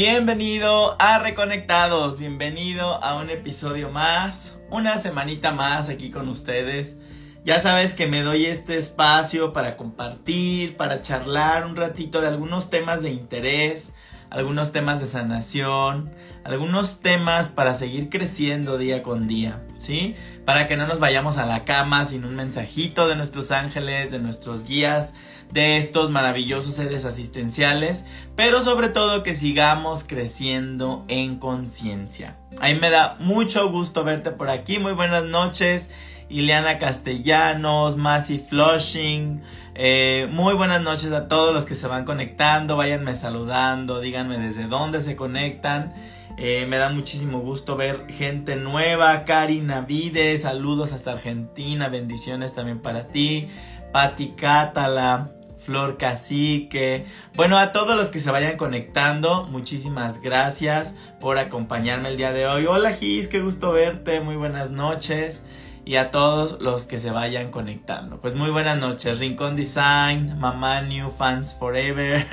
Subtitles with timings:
[0.00, 6.94] Bienvenido a Reconectados, bienvenido a un episodio más, una semanita más aquí con ustedes.
[7.42, 12.70] Ya sabes que me doy este espacio para compartir, para charlar un ratito de algunos
[12.70, 13.92] temas de interés,
[14.30, 20.14] algunos temas de sanación, algunos temas para seguir creciendo día con día, ¿sí?
[20.44, 24.20] Para que no nos vayamos a la cama sin un mensajito de nuestros ángeles, de
[24.20, 25.14] nuestros guías,
[25.52, 28.04] de estos maravillosos seres asistenciales,
[28.36, 32.36] pero sobre todo que sigamos creciendo en conciencia.
[32.60, 35.88] A mí me da mucho gusto verte por aquí, muy buenas noches.
[36.30, 39.42] Ileana Castellanos, Masi Flushing.
[39.74, 42.76] Eh, muy buenas noches a todos los que se van conectando.
[42.76, 45.94] Váyanme saludando, díganme desde dónde se conectan.
[46.36, 49.24] Eh, me da muchísimo gusto ver gente nueva.
[49.24, 51.88] Cari Navide, saludos hasta Argentina.
[51.88, 53.48] Bendiciones también para ti.
[53.92, 55.37] Pati Cátala.
[55.58, 57.06] Flor Cacique.
[57.34, 62.46] Bueno, a todos los que se vayan conectando, muchísimas gracias por acompañarme el día de
[62.46, 62.66] hoy.
[62.66, 65.44] Hola Gis, qué gusto verte, muy buenas noches
[65.84, 68.20] y a todos los que se vayan conectando.
[68.20, 72.26] Pues muy buenas noches, Rincón Design, Mamá New Fans Forever.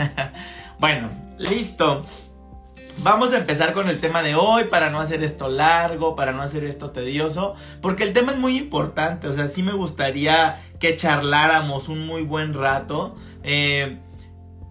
[0.80, 2.04] bueno, listo.
[3.00, 6.42] Vamos a empezar con el tema de hoy para no hacer esto largo, para no
[6.42, 10.96] hacer esto tedioso, porque el tema es muy importante, o sea, sí me gustaría que
[10.96, 14.00] charláramos un muy buen rato, eh,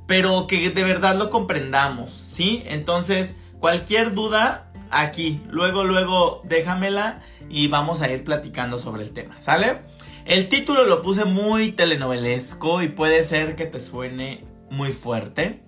[0.07, 2.63] pero que de verdad lo comprendamos, ¿sí?
[2.67, 5.41] Entonces, cualquier duda, aquí.
[5.51, 9.81] Luego, luego, déjamela y vamos a ir platicando sobre el tema, ¿sale?
[10.25, 15.63] El título lo puse muy telenovelesco y puede ser que te suene muy fuerte.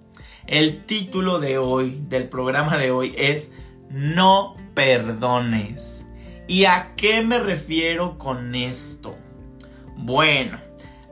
[0.47, 3.51] El título de hoy, del programa de hoy, es
[3.91, 6.07] No perdones.
[6.47, 9.17] ¿Y a qué me refiero con esto?
[9.97, 10.61] Bueno,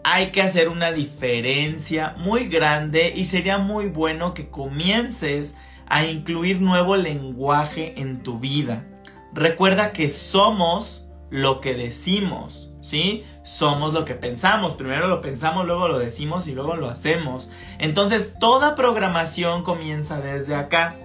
[0.04, 5.56] hay que hacer una diferencia muy grande y sería muy bueno que comiences
[5.88, 8.86] a incluir nuevo lenguaje en tu vida.
[9.32, 13.24] Recuerda que somos lo que decimos, ¿sí?
[13.42, 14.74] Somos lo que pensamos.
[14.74, 17.48] Primero lo pensamos, luego lo decimos y luego lo hacemos.
[17.78, 20.96] Entonces toda programación comienza desde acá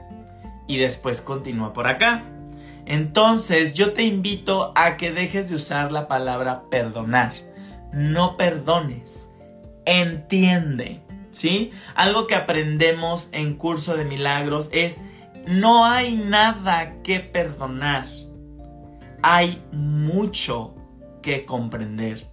[0.68, 2.24] y después continúa por acá.
[2.86, 7.34] Entonces yo te invito a que dejes de usar la palabra perdonar.
[7.94, 9.30] No perdones.
[9.86, 11.02] Entiende.
[11.32, 11.72] ¿sí?
[11.96, 15.00] Algo que aprendemos en curso de milagros es
[15.48, 18.06] no hay nada que perdonar.
[19.22, 20.76] Hay mucho
[21.22, 22.28] que comprender.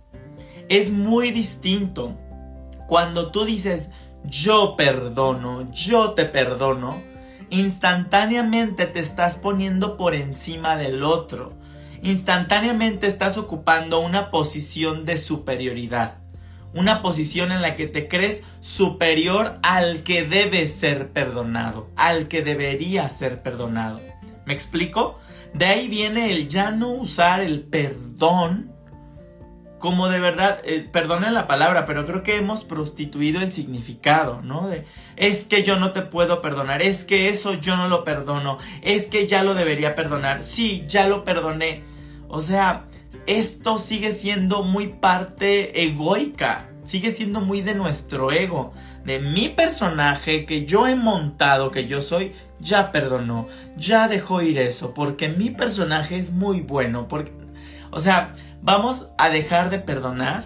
[0.69, 2.16] Es muy distinto
[2.86, 3.91] cuando tú dices
[4.24, 7.00] yo perdono, yo te perdono,
[7.50, 11.52] instantáneamente te estás poniendo por encima del otro.
[12.02, 16.19] Instantáneamente estás ocupando una posición de superioridad
[16.76, 22.42] una posición en la que te crees superior al que debe ser perdonado, al que
[22.42, 24.00] debería ser perdonado.
[24.44, 25.19] ¿Me explico?
[25.54, 28.75] De ahí viene el ya no usar el perdón
[29.78, 34.69] como de verdad, eh, perdonen la palabra, pero creo que hemos prostituido el significado, ¿no?
[34.69, 34.84] De,
[35.16, 39.06] es que yo no te puedo perdonar, es que eso yo no lo perdono, es
[39.06, 41.82] que ya lo debería perdonar, sí, ya lo perdoné.
[42.28, 42.87] O sea,
[43.26, 48.72] esto sigue siendo muy parte egoica, sigue siendo muy de nuestro ego,
[49.04, 54.58] de mi personaje que yo he montado, que yo soy, ya perdonó, ya dejó ir
[54.58, 57.32] eso, porque mi personaje es muy bueno, porque,
[57.91, 60.44] o sea, vamos a dejar de perdonar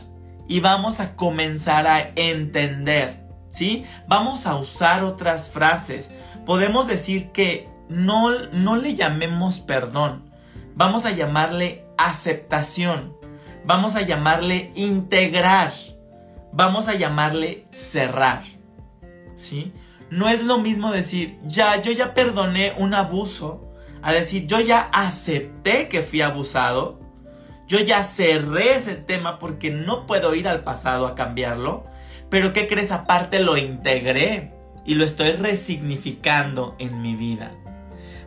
[0.49, 3.85] y vamos a comenzar a entender, ¿sí?
[4.09, 6.11] Vamos a usar otras frases.
[6.45, 10.31] Podemos decir que no, no le llamemos perdón,
[10.75, 13.17] vamos a llamarle aceptación,
[13.65, 15.73] vamos a llamarle integrar,
[16.53, 18.45] vamos a llamarle cerrar.
[19.37, 19.73] ¿Sí?
[20.11, 23.69] No es lo mismo decir, ya, yo ya perdoné un abuso,
[24.03, 27.00] a decir, yo ya acepté que fui abusado,
[27.71, 31.85] yo ya cerré ese tema porque no puedo ir al pasado a cambiarlo,
[32.29, 32.91] pero ¿qué crees?
[32.91, 34.51] Aparte lo integré
[34.85, 37.53] y lo estoy resignificando en mi vida.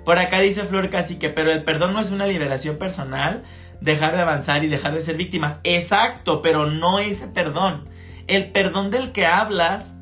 [0.05, 3.43] Por acá dice Flor que pero el perdón no es una liberación personal,
[3.81, 5.59] dejar de avanzar y dejar de ser víctimas.
[5.65, 7.83] Exacto, pero no ese perdón.
[8.27, 9.95] El perdón del que hablas,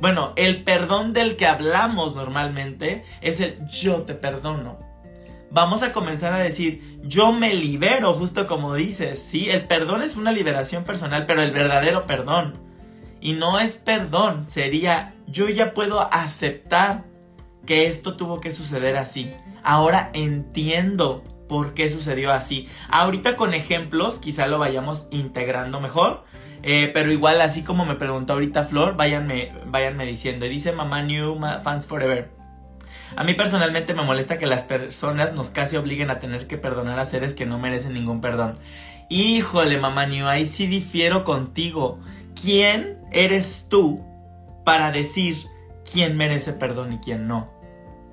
[0.00, 4.87] bueno, el perdón del que hablamos normalmente es el yo te perdono.
[5.50, 9.50] Vamos a comenzar a decir, yo me libero, justo como dices, ¿sí?
[9.50, 12.60] El perdón es una liberación personal, pero el verdadero perdón.
[13.20, 17.04] Y no es perdón, sería, yo ya puedo aceptar
[17.66, 19.32] que esto tuvo que suceder así.
[19.62, 22.68] Ahora entiendo por qué sucedió así.
[22.90, 26.24] Ahorita con ejemplos quizá lo vayamos integrando mejor.
[26.62, 30.46] Eh, pero igual así como me preguntó ahorita Flor, váyanme, váyanme diciendo.
[30.46, 32.37] Dice Mamá New Fans Forever.
[33.16, 36.98] A mí personalmente me molesta que las personas nos casi obliguen a tener que perdonar
[36.98, 38.58] a seres que no merecen ningún perdón.
[39.08, 41.98] Híjole, mamá New, ahí sí difiero contigo.
[42.40, 44.04] ¿Quién eres tú
[44.64, 45.36] para decir
[45.90, 47.50] quién merece perdón y quién no?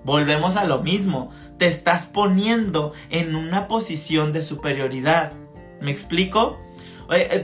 [0.03, 5.33] Volvemos a lo mismo, te estás poniendo en una posición de superioridad.
[5.81, 6.59] ¿Me explico?
[7.11, 7.43] Eh,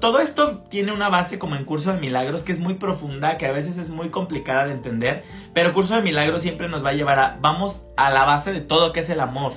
[0.00, 3.46] todo esto tiene una base como en Curso de Milagros que es muy profunda, que
[3.46, 5.24] a veces es muy complicada de entender,
[5.54, 8.60] pero Curso de Milagros siempre nos va a llevar a, vamos a la base de
[8.60, 9.52] todo que es el amor.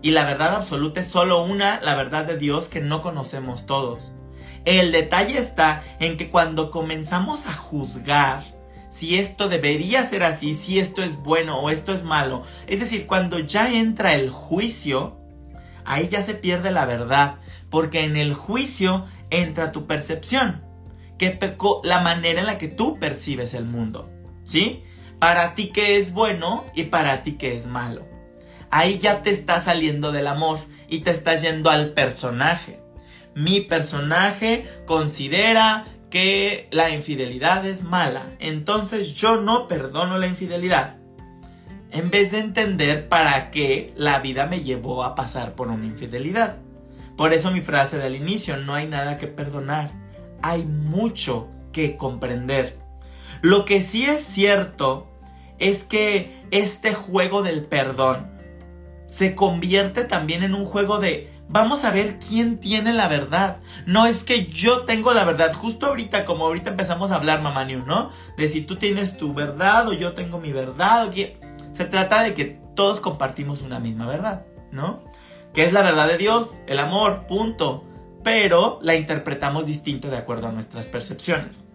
[0.00, 4.12] Y la verdad absoluta es solo una, la verdad de Dios que no conocemos todos.
[4.64, 8.42] El detalle está en que cuando comenzamos a juzgar
[8.90, 13.06] si esto debería ser así, si esto es bueno o esto es malo, es decir,
[13.06, 15.16] cuando ya entra el juicio,
[15.84, 17.36] ahí ya se pierde la verdad,
[17.70, 20.62] porque en el juicio entra tu percepción,
[21.18, 21.38] que
[21.82, 24.08] la manera en la que tú percibes el mundo,
[24.44, 24.82] ¿sí?
[25.18, 28.06] Para ti que es bueno y para ti que es malo.
[28.70, 32.80] Ahí ya te está saliendo del amor y te está yendo al personaje.
[33.34, 40.96] Mi personaje considera que la infidelidad es mala, entonces yo no perdono la infidelidad.
[41.90, 46.58] En vez de entender para qué la vida me llevó a pasar por una infidelidad.
[47.18, 49.90] Por eso mi frase del inicio, no hay nada que perdonar,
[50.40, 52.78] hay mucho que comprender.
[53.42, 55.10] Lo que sí es cierto
[55.58, 58.30] es que este juego del perdón
[59.06, 63.56] se convierte también en un juego de vamos a ver quién tiene la verdad.
[63.84, 65.52] No es que yo tengo la verdad.
[65.54, 68.12] Justo ahorita, como ahorita empezamos a hablar, mamá New, ¿no?
[68.36, 71.08] De si tú tienes tu verdad o yo tengo mi verdad.
[71.08, 71.36] O que...
[71.72, 75.07] Se trata de que todos compartimos una misma verdad, ¿no?
[75.58, 77.82] Es la verdad de Dios, el amor, punto.
[78.22, 81.66] Pero la interpretamos distinto de acuerdo a nuestras percepciones.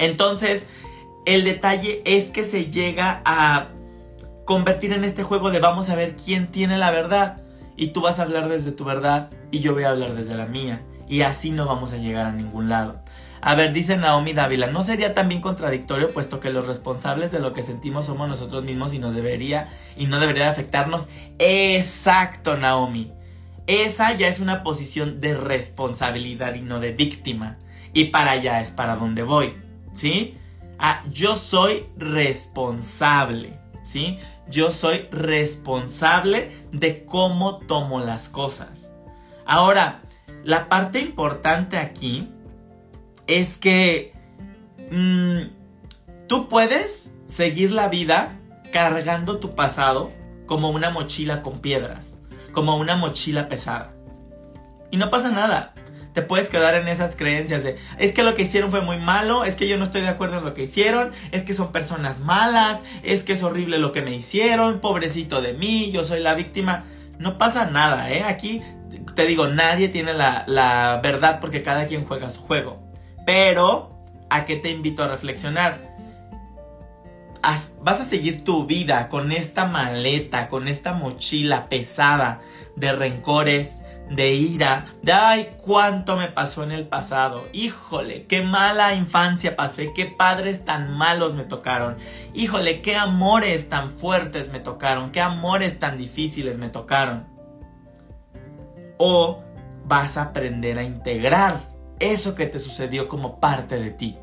[0.00, 0.66] Entonces,
[1.24, 3.68] el detalle es que se llega a
[4.44, 7.40] convertir en este juego de vamos a ver quién tiene la verdad.
[7.76, 10.46] Y tú vas a hablar desde tu verdad y yo voy a hablar desde la
[10.46, 10.82] mía.
[11.08, 13.03] Y así no vamos a llegar a ningún lado.
[13.46, 17.52] A ver, dice Naomi Dávila, ¿no sería también contradictorio puesto que los responsables de lo
[17.52, 19.68] que sentimos somos nosotros mismos y nos debería
[19.98, 21.08] y no debería afectarnos?
[21.38, 23.12] Exacto, Naomi.
[23.66, 27.58] Esa ya es una posición de responsabilidad y no de víctima.
[27.92, 29.52] Y para allá es para donde voy,
[29.92, 30.38] ¿sí?
[30.78, 33.58] Ah, yo soy responsable.
[33.82, 34.20] ¿sí?
[34.48, 38.90] Yo soy responsable de cómo tomo las cosas.
[39.44, 40.00] Ahora,
[40.44, 42.30] la parte importante aquí
[43.26, 44.12] es que
[44.90, 48.38] mm, tú puedes seguir la vida
[48.72, 50.12] cargando tu pasado
[50.46, 52.18] como una mochila con piedras,
[52.52, 53.94] como una mochila pesada.
[54.90, 55.74] Y no pasa nada
[56.14, 59.44] te puedes quedar en esas creencias de, es que lo que hicieron fue muy malo,
[59.44, 62.20] es que yo no estoy de acuerdo en lo que hicieron, es que son personas
[62.20, 66.34] malas, es que es horrible lo que me hicieron, pobrecito de mí, yo soy la
[66.34, 66.84] víctima.
[67.18, 68.22] No pasa nada, ¿eh?
[68.22, 68.62] Aquí
[69.14, 72.83] te digo, nadie tiene la, la verdad porque cada quien juega su juego.
[73.26, 73.90] Pero,
[74.30, 75.94] ¿a qué te invito a reflexionar?
[77.82, 82.40] vas a seguir tu vida con esta maleta, con esta mochila pesada
[82.76, 88.94] de rencores, de ira, de ay, cuánto me pasó en el pasado, híjole, qué mala
[88.94, 91.96] infancia pasé, qué padres tan malos me tocaron,
[92.34, 97.26] híjole, qué amores tan fuertes me tocaron, qué amores tan difíciles me tocaron.
[98.98, 99.42] O
[99.84, 101.73] vas a aprender a integrar
[102.12, 104.18] eso que te sucedió como parte de ti.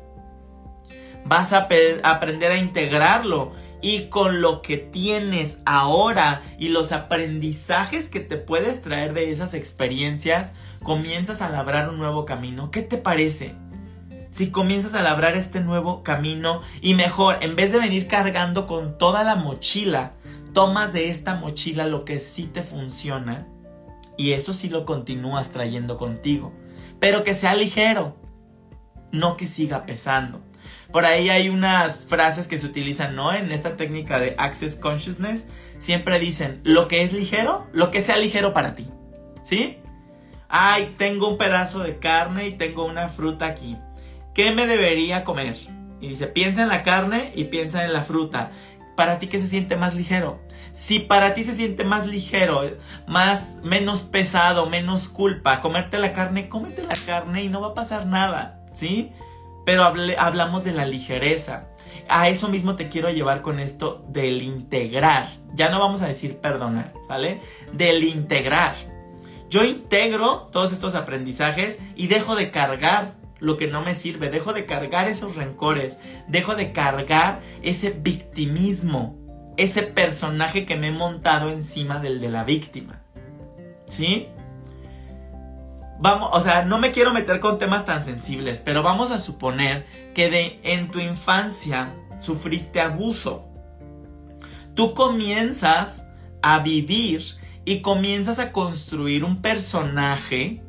[1.24, 1.68] Vas a
[2.02, 8.80] aprender a integrarlo y con lo que tienes ahora y los aprendizajes que te puedes
[8.80, 12.70] traer de esas experiencias, comienzas a labrar un nuevo camino.
[12.70, 13.54] ¿Qué te parece?
[14.30, 18.96] Si comienzas a labrar este nuevo camino y mejor, en vez de venir cargando con
[18.96, 20.12] toda la mochila,
[20.54, 23.46] tomas de esta mochila lo que sí te funciona
[24.16, 26.52] y eso sí lo continúas trayendo contigo,
[27.02, 28.16] pero que sea ligero,
[29.10, 30.40] no que siga pesando.
[30.92, 33.32] Por ahí hay unas frases que se utilizan, ¿no?
[33.32, 35.48] En esta técnica de Access Consciousness,
[35.80, 38.86] siempre dicen, lo que es ligero, lo que sea ligero para ti,
[39.42, 39.78] ¿sí?
[40.48, 43.76] Ay, tengo un pedazo de carne y tengo una fruta aquí.
[44.32, 45.56] ¿Qué me debería comer?
[46.00, 48.52] Y dice, piensa en la carne y piensa en la fruta.
[48.94, 50.38] Para ti, ¿qué se siente más ligero?
[50.72, 52.62] Si para ti se siente más ligero,
[53.06, 57.74] más, menos pesado, menos culpa, comerte la carne, cómete la carne y no va a
[57.74, 59.12] pasar nada, ¿sí?
[59.66, 61.68] Pero hablamos de la ligereza.
[62.08, 65.28] A eso mismo te quiero llevar con esto del integrar.
[65.54, 67.40] Ya no vamos a decir perdonar, ¿vale?
[67.72, 68.74] Del integrar.
[69.50, 74.52] Yo integro todos estos aprendizajes y dejo de cargar lo que no me sirve, dejo
[74.52, 75.98] de cargar esos rencores,
[76.28, 79.18] dejo de cargar ese victimismo,
[79.56, 83.02] ese personaje que me he montado encima del de la víctima.
[83.86, 84.28] ¿Sí?
[85.98, 89.86] Vamos, o sea, no me quiero meter con temas tan sensibles, pero vamos a suponer
[90.14, 93.44] que de, en tu infancia sufriste abuso.
[94.74, 96.04] Tú comienzas
[96.42, 97.22] a vivir
[97.64, 100.62] y comienzas a construir un personaje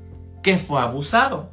[0.43, 1.51] que fue abusado.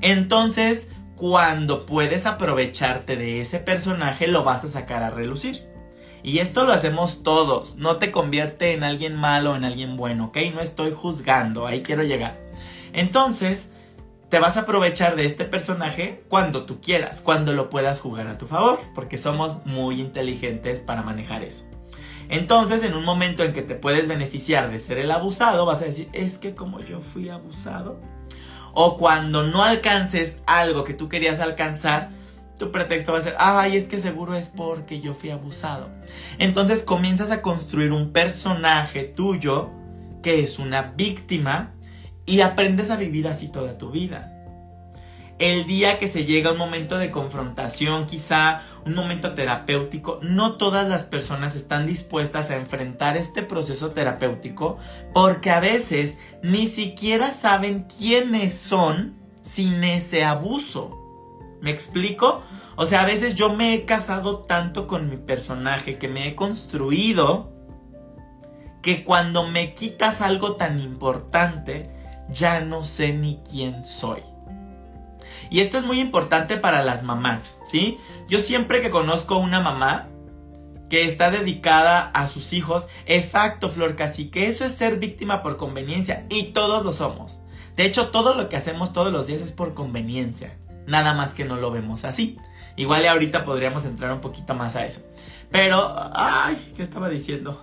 [0.00, 5.71] Entonces, cuando puedes aprovecharte de ese personaje, lo vas a sacar a relucir.
[6.22, 7.76] Y esto lo hacemos todos.
[7.76, 10.38] No te convierte en alguien malo o en alguien bueno, ¿ok?
[10.54, 12.38] No estoy juzgando, ahí quiero llegar.
[12.92, 13.70] Entonces,
[14.28, 18.38] te vas a aprovechar de este personaje cuando tú quieras, cuando lo puedas jugar a
[18.38, 21.64] tu favor, porque somos muy inteligentes para manejar eso.
[22.28, 25.86] Entonces, en un momento en que te puedes beneficiar de ser el abusado, vas a
[25.86, 28.00] decir, es que como yo fui abusado.
[28.72, 32.10] O cuando no alcances algo que tú querías alcanzar,
[32.62, 35.90] tu pretexto va a ser, ay, es que seguro es porque yo fui abusado.
[36.38, 39.70] Entonces comienzas a construir un personaje tuyo
[40.22, 41.74] que es una víctima
[42.24, 44.32] y aprendes a vivir así toda tu vida.
[45.40, 50.88] El día que se llega un momento de confrontación, quizá un momento terapéutico, no todas
[50.88, 54.78] las personas están dispuestas a enfrentar este proceso terapéutico
[55.12, 61.01] porque a veces ni siquiera saben quiénes son sin ese abuso.
[61.62, 62.42] ¿Me explico?
[62.74, 66.34] O sea, a veces yo me he casado tanto con mi personaje que me he
[66.34, 67.52] construido
[68.82, 71.88] que cuando me quitas algo tan importante,
[72.28, 74.22] ya no sé ni quién soy.
[75.50, 77.96] Y esto es muy importante para las mamás, ¿sí?
[78.26, 80.08] Yo siempre que conozco una mamá
[80.90, 85.58] que está dedicada a sus hijos, exacto, Flor Casi, que eso es ser víctima por
[85.58, 87.40] conveniencia y todos lo somos.
[87.76, 90.58] De hecho, todo lo que hacemos todos los días es por conveniencia.
[90.86, 92.38] Nada más que no lo vemos así.
[92.76, 95.00] Igual ahorita podríamos entrar un poquito más a eso.
[95.50, 97.62] Pero, ay, ¿qué estaba diciendo?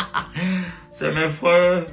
[0.90, 1.86] Se me fue.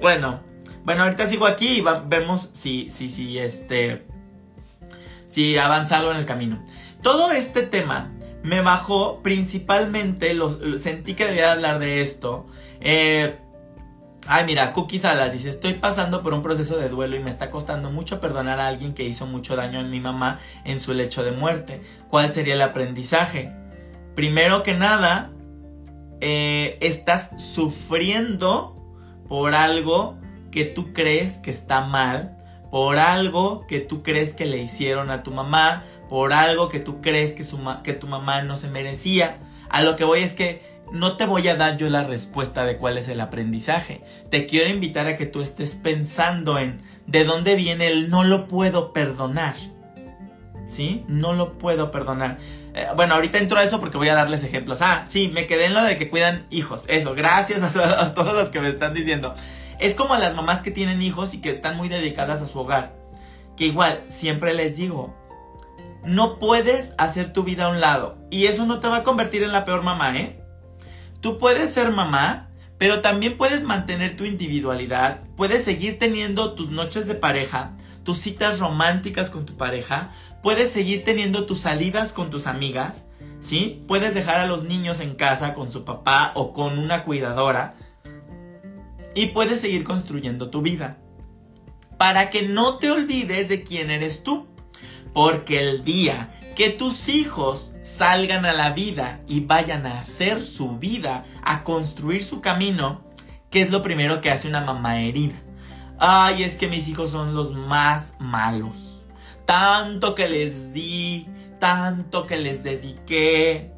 [0.00, 0.40] Bueno,
[0.84, 4.06] bueno, ahorita sigo aquí y vemos si, si, si, este,
[5.26, 6.64] si he avanzado en el camino.
[7.02, 8.10] Todo este tema
[8.42, 12.46] me bajó principalmente, los, sentí que debía hablar de esto.
[12.80, 13.38] Eh,
[14.30, 17.50] Ay, mira, Cookie Salas dice, estoy pasando por un proceso de duelo y me está
[17.50, 21.22] costando mucho perdonar a alguien que hizo mucho daño a mi mamá en su lecho
[21.22, 21.80] de muerte.
[22.10, 23.50] ¿Cuál sería el aprendizaje?
[24.14, 25.30] Primero que nada,
[26.20, 28.76] eh, estás sufriendo
[29.28, 30.18] por algo
[30.50, 32.36] que tú crees que está mal,
[32.70, 37.00] por algo que tú crees que le hicieron a tu mamá, por algo que tú
[37.00, 39.38] crees que, su que tu mamá no se merecía.
[39.70, 42.76] A lo que voy es que no te voy a dar yo la respuesta de
[42.76, 44.02] cuál es el aprendizaje.
[44.30, 48.46] Te quiero invitar a que tú estés pensando en de dónde viene el no lo
[48.46, 49.54] puedo perdonar.
[50.66, 51.04] ¿Sí?
[51.08, 52.38] No lo puedo perdonar.
[52.74, 54.82] Eh, bueno, ahorita entro a eso porque voy a darles ejemplos.
[54.82, 56.84] Ah, sí, me quedé en lo de que cuidan hijos.
[56.88, 59.32] Eso, gracias a, a todos los que me están diciendo.
[59.78, 62.58] Es como a las mamás que tienen hijos y que están muy dedicadas a su
[62.58, 62.94] hogar.
[63.56, 65.16] Que igual, siempre les digo,
[66.04, 68.18] no puedes hacer tu vida a un lado.
[68.30, 70.42] Y eso no te va a convertir en la peor mamá, ¿eh?
[71.20, 72.48] Tú puedes ser mamá,
[72.78, 77.72] pero también puedes mantener tu individualidad, puedes seguir teniendo tus noches de pareja,
[78.04, 83.06] tus citas románticas con tu pareja, puedes seguir teniendo tus salidas con tus amigas,
[83.40, 83.84] ¿sí?
[83.88, 87.74] Puedes dejar a los niños en casa con su papá o con una cuidadora
[89.14, 90.98] y puedes seguir construyendo tu vida.
[91.98, 94.46] Para que no te olvides de quién eres tú.
[95.12, 100.76] Porque el día que tus hijos salgan a la vida y vayan a hacer su
[100.76, 103.04] vida, a construir su camino,
[103.48, 105.36] ¿qué es lo primero que hace una mamá herida?
[106.00, 109.04] Ay, es que mis hijos son los más malos.
[109.46, 111.28] Tanto que les di,
[111.60, 113.72] tanto que les dediqué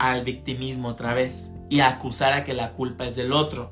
[0.00, 3.70] al victimismo otra vez y a acusar a que la culpa es del otro.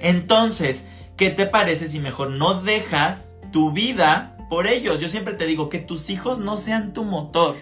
[0.00, 0.86] Entonces,
[1.18, 5.00] ¿qué te parece si mejor no dejas tu vida por ellos.
[5.00, 7.56] Yo siempre te digo que tus hijos no sean tu motor,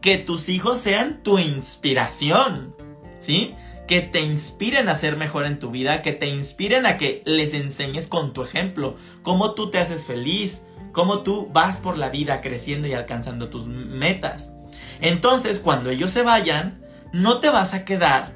[0.00, 2.74] que tus hijos sean tu inspiración,
[3.18, 3.54] ¿sí?
[3.86, 7.54] Que te inspiren a ser mejor en tu vida, que te inspiren a que les
[7.54, 10.62] enseñes con tu ejemplo cómo tú te haces feliz,
[10.92, 14.52] cómo tú vas por la vida creciendo y alcanzando tus metas.
[15.00, 18.34] Entonces, cuando ellos se vayan, no te vas a quedar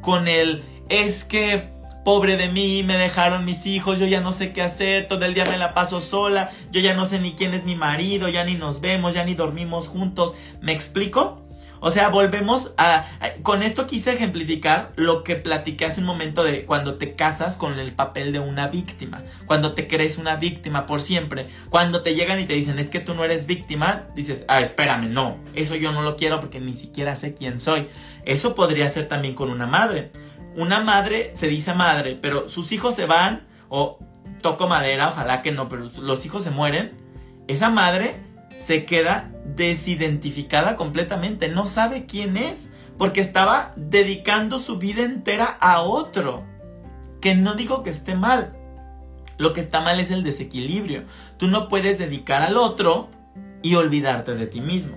[0.00, 1.73] con el es que
[2.04, 5.34] pobre de mí, me dejaron mis hijos, yo ya no sé qué hacer, todo el
[5.34, 8.44] día me la paso sola, yo ya no sé ni quién es mi marido, ya
[8.44, 10.34] ni nos vemos, ya ni dormimos juntos.
[10.60, 11.44] ¿Me explico?
[11.86, 13.04] O sea, volvemos a,
[13.42, 17.78] Con esto quise ejemplificar lo que platiqué hace un momento de cuando te casas con
[17.78, 19.22] el papel de una víctima.
[19.44, 21.46] Cuando te crees una víctima por siempre.
[21.68, 25.12] Cuando te llegan y te dicen, es que tú no eres víctima, dices, ah, espérame,
[25.12, 25.36] no.
[25.54, 27.86] Eso yo no lo quiero porque ni siquiera sé quién soy.
[28.24, 30.10] Eso podría ser también con una madre.
[30.56, 33.98] Una madre se dice madre, pero sus hijos se van, o
[34.40, 36.92] toco madera, ojalá que no, pero los hijos se mueren.
[37.48, 38.22] Esa madre
[38.58, 45.82] se queda desidentificada completamente, no sabe quién es, porque estaba dedicando su vida entera a
[45.82, 46.44] otro.
[47.20, 48.54] Que no digo que esté mal,
[49.36, 51.04] lo que está mal es el desequilibrio.
[51.38, 53.08] Tú no puedes dedicar al otro
[53.62, 54.96] y olvidarte de ti mismo.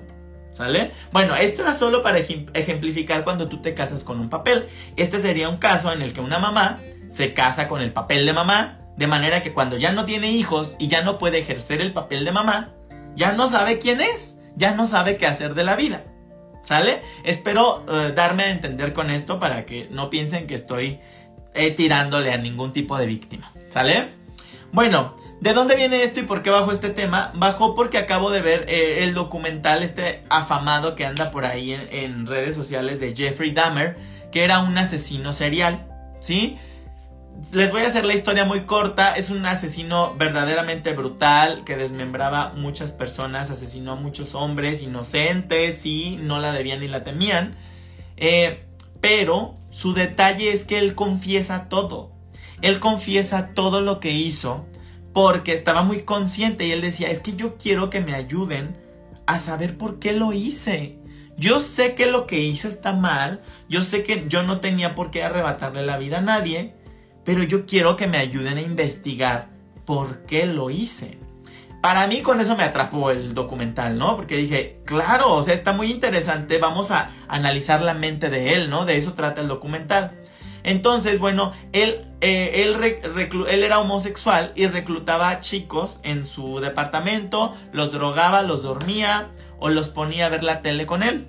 [0.58, 0.90] ¿Sale?
[1.12, 4.66] Bueno, esto era solo para ejemplificar cuando tú te casas con un papel.
[4.96, 6.80] Este sería un caso en el que una mamá
[7.12, 10.76] se casa con el papel de mamá, de manera que cuando ya no tiene hijos
[10.80, 12.72] y ya no puede ejercer el papel de mamá,
[13.16, 16.06] ya no sabe quién es, ya no sabe qué hacer de la vida.
[16.64, 17.04] ¿Sale?
[17.24, 21.00] Espero eh, darme a entender con esto para que no piensen que estoy
[21.54, 23.52] eh, tirándole a ningún tipo de víctima.
[23.70, 24.10] ¿Sale?
[24.72, 27.32] Bueno, ¿de dónde viene esto y por qué bajo este tema?
[27.36, 31.88] Bajó porque acabo de ver eh, el documental este afamado que anda por ahí en,
[31.92, 33.98] en redes sociales de Jeffrey Dahmer,
[34.32, 35.88] que era un asesino serial.
[36.20, 36.58] ¿Sí?
[37.54, 39.14] Les voy a hacer la historia muy corta.
[39.14, 46.18] Es un asesino verdaderamente brutal que desmembraba muchas personas, asesinó a muchos hombres inocentes y
[46.22, 47.56] no la debían ni la temían.
[48.18, 48.66] Eh,
[49.02, 52.12] pero su detalle es que él confiesa todo.
[52.64, 54.66] Él confiesa todo lo que hizo
[55.18, 58.78] porque estaba muy consciente y él decía, es que yo quiero que me ayuden
[59.26, 61.00] a saber por qué lo hice.
[61.36, 65.10] Yo sé que lo que hice está mal, yo sé que yo no tenía por
[65.10, 66.76] qué arrebatarle la vida a nadie,
[67.26, 69.50] pero yo quiero que me ayuden a investigar
[69.88, 71.18] por qué lo hice.
[71.82, 74.18] Para mí con eso me atrapó el documental, ¿no?
[74.18, 78.70] Porque dije, claro, o sea, está muy interesante, vamos a analizar la mente de él,
[78.70, 78.86] ¿no?
[78.86, 80.12] De eso trata el documental.
[80.64, 88.44] Entonces, bueno, él, eh, él, era homosexual y reclutaba chicos en su departamento, los drogaba,
[88.44, 91.28] los dormía o los ponía a ver la tele con él.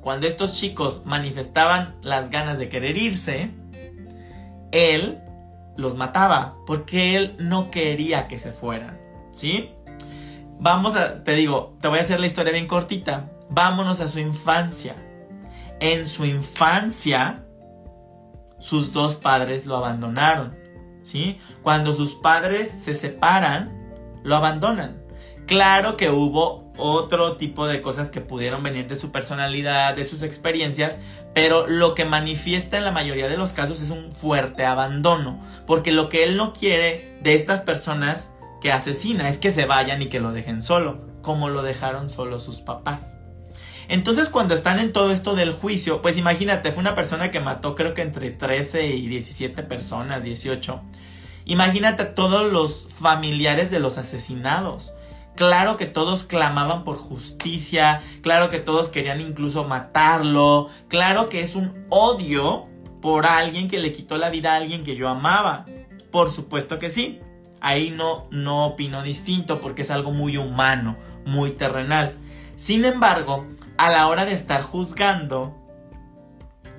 [0.00, 3.50] Cuando estos chicos manifestaban las ganas de querer irse,
[4.72, 5.18] él
[5.76, 9.00] los mataba porque él no quería que se fueran,
[9.32, 9.70] ¿sí?
[10.58, 13.30] Vamos a, te digo, te voy a hacer la historia bien cortita.
[13.48, 14.94] Vámonos a su infancia.
[15.80, 17.46] En su infancia,
[18.60, 20.56] sus dos padres lo abandonaron,
[21.02, 21.38] ¿sí?
[21.62, 25.02] Cuando sus padres se separan, lo abandonan.
[25.46, 30.22] Claro que hubo otro tipo de cosas que pudieron venir de su personalidad, de sus
[30.22, 30.98] experiencias,
[31.34, 35.92] pero lo que manifiesta en la mayoría de los casos es un fuerte abandono, porque
[35.92, 40.08] lo que él no quiere de estas personas que asesina es que se vayan y
[40.08, 43.19] que lo dejen solo, como lo dejaron solo sus papás.
[43.90, 47.74] Entonces cuando están en todo esto del juicio, pues imagínate, fue una persona que mató
[47.74, 50.80] creo que entre 13 y 17 personas, 18.
[51.46, 54.92] Imagínate todos los familiares de los asesinados.
[55.34, 61.56] Claro que todos clamaban por justicia, claro que todos querían incluso matarlo, claro que es
[61.56, 62.62] un odio
[63.02, 65.66] por alguien que le quitó la vida a alguien que yo amaba.
[66.12, 67.18] Por supuesto que sí.
[67.60, 72.14] Ahí no, no opino distinto porque es algo muy humano, muy terrenal.
[72.54, 73.46] Sin embargo,
[73.80, 75.56] a la hora de estar juzgando,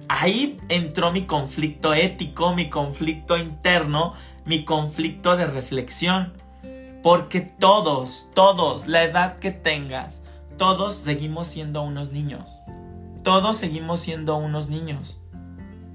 [0.07, 4.13] ahí entró mi conflicto ético, mi conflicto interno,
[4.45, 6.33] mi conflicto de reflexión.
[7.01, 10.21] Porque todos, todos, la edad que tengas,
[10.59, 12.59] todos seguimos siendo unos niños.
[13.23, 15.19] Todos seguimos siendo unos niños.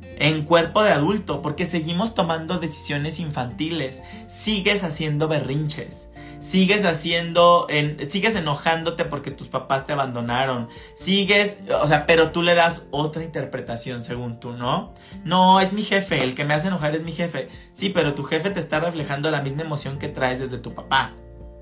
[0.03, 4.03] En cuerpo de adulto, porque seguimos tomando decisiones infantiles.
[4.27, 6.06] Sigues haciendo berrinches
[6.47, 12.43] sigues haciendo, en, sigues enojándote porque tus papás te abandonaron, sigues, o sea, pero tú
[12.43, 14.95] le das otra interpretación según tú, ¿no?
[15.25, 17.49] No, es mi jefe, el que me hace enojar es mi jefe.
[17.75, 21.15] Sí, pero tu jefe te está reflejando la misma emoción que traes desde tu papá,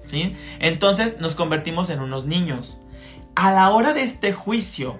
[0.03, 0.35] ¿sí?
[0.59, 2.79] Entonces nos convertimos en unos niños.
[3.37, 4.99] A la hora de este juicio,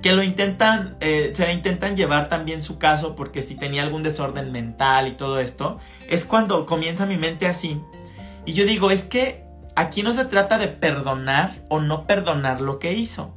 [0.00, 4.50] que lo intentan, eh, se intentan llevar también su caso porque si tenía algún desorden
[4.50, 5.78] mental y todo esto,
[6.08, 7.82] es cuando comienza mi mente así
[8.50, 9.44] y yo digo, es que
[9.76, 13.32] aquí no se trata de perdonar o no perdonar lo que hizo.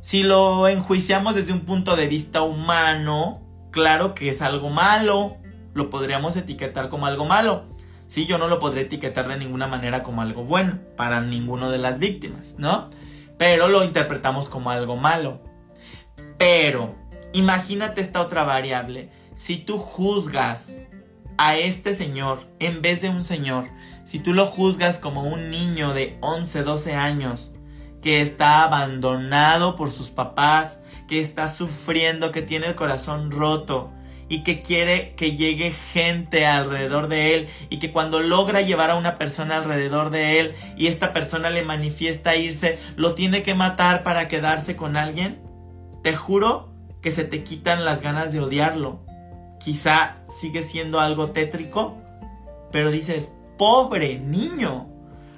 [0.00, 5.36] Si lo enjuiciamos desde un punto de vista humano, claro que es algo malo,
[5.74, 7.66] lo podríamos etiquetar como algo malo.
[8.06, 11.76] Sí, yo no lo podré etiquetar de ninguna manera como algo bueno para ninguno de
[11.76, 12.88] las víctimas, ¿no?
[13.36, 15.42] Pero lo interpretamos como algo malo.
[16.38, 16.94] Pero,
[17.34, 19.10] imagínate esta otra variable.
[19.34, 20.78] Si tú juzgas
[21.36, 23.68] a este señor en vez de un señor,
[24.08, 27.52] si tú lo juzgas como un niño de 11, 12 años,
[28.00, 33.92] que está abandonado por sus papás, que está sufriendo, que tiene el corazón roto
[34.30, 38.94] y que quiere que llegue gente alrededor de él y que cuando logra llevar a
[38.94, 44.04] una persona alrededor de él y esta persona le manifiesta irse, lo tiene que matar
[44.04, 45.38] para quedarse con alguien,
[46.02, 49.04] te juro que se te quitan las ganas de odiarlo.
[49.60, 51.98] Quizá sigue siendo algo tétrico,
[52.72, 54.88] pero dices, pobre niño,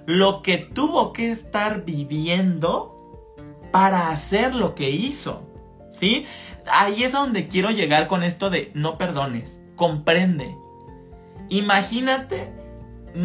[0.06, 3.26] lo que tuvo que estar viviendo
[3.72, 5.46] para hacer lo que hizo.
[5.92, 6.26] ¿Sí?
[6.72, 10.54] Ahí es a donde quiero llegar con esto de no perdones, comprende.
[11.48, 12.52] Imagínate,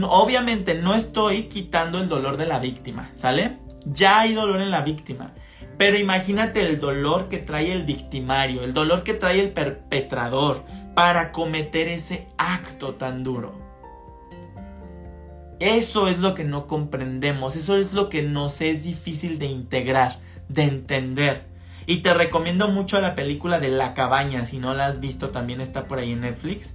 [0.09, 3.59] obviamente no estoy quitando el dolor de la víctima, ¿sale?
[3.85, 5.35] Ya hay dolor en la víctima.
[5.77, 10.63] Pero imagínate el dolor que trae el victimario, el dolor que trae el perpetrador
[10.95, 13.64] para cometer ese acto tan duro.
[15.59, 20.19] Eso es lo que no comprendemos, eso es lo que nos es difícil de integrar,
[20.49, 21.47] de entender.
[21.85, 25.61] Y te recomiendo mucho la película de La Cabaña, si no la has visto también
[25.61, 26.73] está por ahí en Netflix,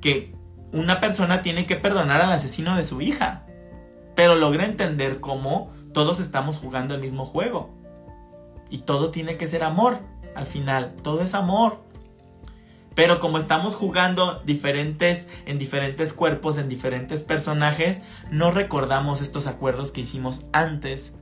[0.00, 0.34] que
[0.72, 3.44] una persona tiene que perdonar al asesino de su hija,
[4.16, 7.74] pero logra entender cómo todos estamos jugando el mismo juego.
[8.70, 9.98] Y todo tiene que ser amor,
[10.34, 11.85] al final, todo es amor.
[12.96, 18.00] Pero como estamos jugando diferentes en diferentes cuerpos, en diferentes personajes,
[18.32, 21.14] no recordamos estos acuerdos que hicimos antes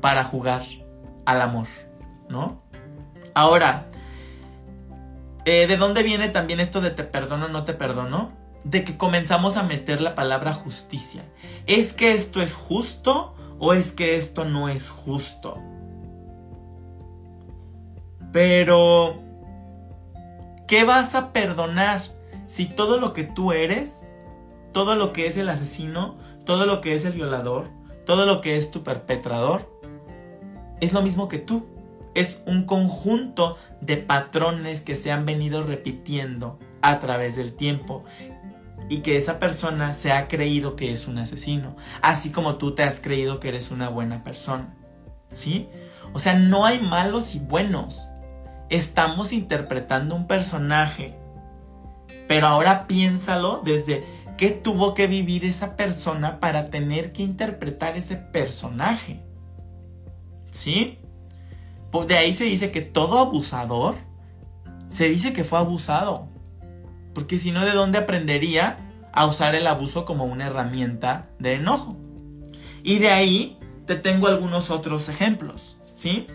[0.00, 0.62] para jugar
[1.24, 1.66] al amor.
[2.28, 2.62] ¿no?
[3.34, 3.86] Ahora,
[5.44, 8.32] eh, ¿de dónde viene también esto de te perdono, no te perdono?
[8.64, 11.24] De que comenzamos a meter la palabra justicia.
[11.66, 15.58] ¿Es que esto es justo o es que esto no es justo?
[18.32, 19.22] Pero,
[20.66, 22.02] ¿qué vas a perdonar
[22.46, 24.00] si todo lo que tú eres,
[24.72, 27.70] todo lo que es el asesino, todo lo que es el violador,
[28.06, 29.70] todo lo que es tu perpetrador,
[30.80, 31.66] es lo mismo que tú?
[32.14, 38.04] es un conjunto de patrones que se han venido repitiendo a través del tiempo
[38.88, 42.82] y que esa persona se ha creído que es un asesino, así como tú te
[42.82, 44.74] has creído que eres una buena persona.
[45.30, 45.68] ¿Sí?
[46.12, 48.10] O sea, no hay malos y buenos.
[48.72, 51.14] Estamos interpretando un personaje.
[52.26, 54.02] Pero ahora piénsalo desde
[54.38, 59.20] qué tuvo que vivir esa persona para tener que interpretar ese personaje.
[60.50, 60.98] ¿Sí?
[61.90, 63.96] Pues de ahí se dice que todo abusador
[64.88, 66.30] se dice que fue abusado.
[67.14, 68.78] Porque si no, ¿de dónde aprendería
[69.12, 71.98] a usar el abuso como una herramienta de enojo?
[72.82, 76.26] Y de ahí te tengo algunos otros ejemplos, ¿sí?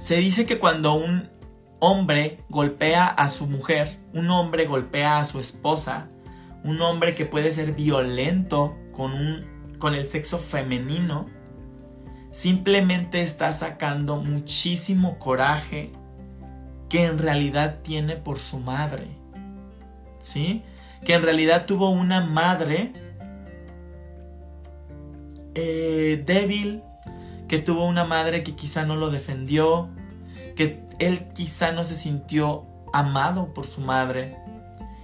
[0.00, 1.28] Se dice que cuando un
[1.78, 6.08] hombre golpea a su mujer, un hombre golpea a su esposa,
[6.64, 11.26] un hombre que puede ser violento con, un, con el sexo femenino,
[12.30, 15.92] simplemente está sacando muchísimo coraje
[16.88, 19.06] que en realidad tiene por su madre.
[20.20, 20.62] ¿Sí?
[21.04, 22.94] Que en realidad tuvo una madre
[25.54, 26.82] eh, débil,
[27.50, 29.88] que tuvo una madre que quizá no lo defendió,
[30.54, 34.36] que él quizá no se sintió amado por su madre.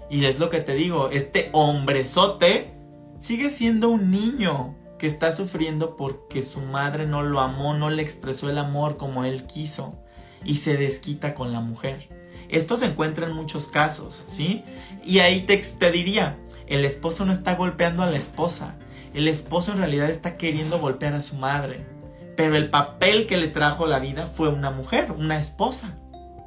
[0.09, 2.73] Y es lo que te digo, este hombrezote
[3.19, 8.03] sigue siendo un niño que está sufriendo porque su madre no lo amó, no le
[8.03, 9.99] expresó el amor como él quiso
[10.45, 12.09] y se desquita con la mujer.
[12.49, 14.63] Esto se encuentra en muchos casos, ¿sí?
[15.05, 18.77] Y ahí te, te diría, el esposo no está golpeando a la esposa,
[19.15, 21.96] el esposo en realidad está queriendo golpear a su madre,
[22.37, 25.97] pero el papel que le trajo la vida fue una mujer, una esposa,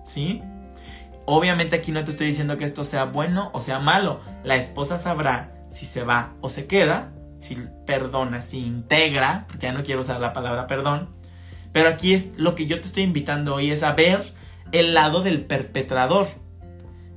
[0.05, 0.41] ¿sí?
[1.25, 4.97] Obviamente aquí no te estoy diciendo que esto sea bueno o sea malo, la esposa
[4.97, 10.01] sabrá si se va o se queda, si perdona, si integra, porque ya no quiero
[10.01, 11.09] usar la palabra perdón,
[11.71, 14.33] pero aquí es lo que yo te estoy invitando hoy es a ver
[14.71, 16.27] el lado del perpetrador,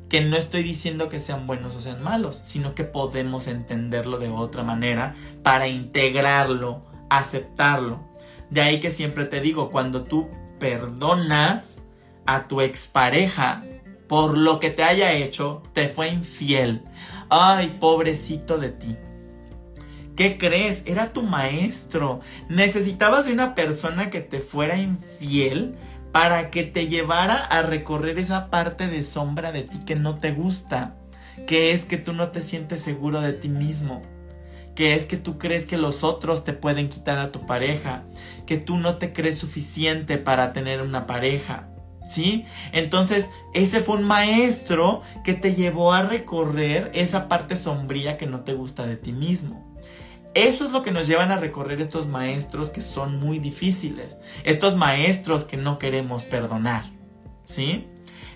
[0.08, 4.28] que no estoy diciendo que sean buenos o sean malos, sino que podemos entenderlo de
[4.28, 8.11] otra manera para integrarlo, aceptarlo.
[8.52, 11.78] De ahí que siempre te digo, cuando tú perdonas
[12.26, 13.64] a tu expareja
[14.06, 16.82] por lo que te haya hecho, te fue infiel.
[17.30, 18.94] Ay, pobrecito de ti.
[20.16, 20.82] ¿Qué crees?
[20.84, 22.20] Era tu maestro.
[22.50, 25.74] Necesitabas de una persona que te fuera infiel
[26.12, 30.32] para que te llevara a recorrer esa parte de sombra de ti que no te
[30.32, 30.98] gusta,
[31.46, 34.02] que es que tú no te sientes seguro de ti mismo,
[34.74, 38.04] que es que tú crees que los otros te pueden quitar a tu pareja,
[38.46, 41.68] que tú no te crees suficiente para tener una pareja.
[42.04, 42.44] ¿Sí?
[42.72, 48.40] Entonces, ese fue un maestro que te llevó a recorrer esa parte sombría que no
[48.40, 49.72] te gusta de ti mismo.
[50.34, 54.76] Eso es lo que nos llevan a recorrer estos maestros que son muy difíciles, estos
[54.76, 56.86] maestros que no queremos perdonar,
[57.44, 57.86] ¿sí?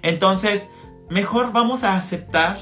[0.03, 0.69] Entonces,
[1.09, 2.59] mejor vamos a aceptar,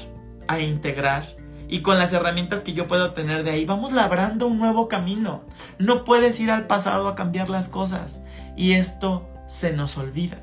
[0.47, 1.35] a integrar
[1.67, 5.43] y con las herramientas que yo puedo tener de ahí, vamos labrando un nuevo camino.
[5.79, 8.21] No puedes ir al pasado a cambiar las cosas
[8.55, 10.39] y esto se nos olvida,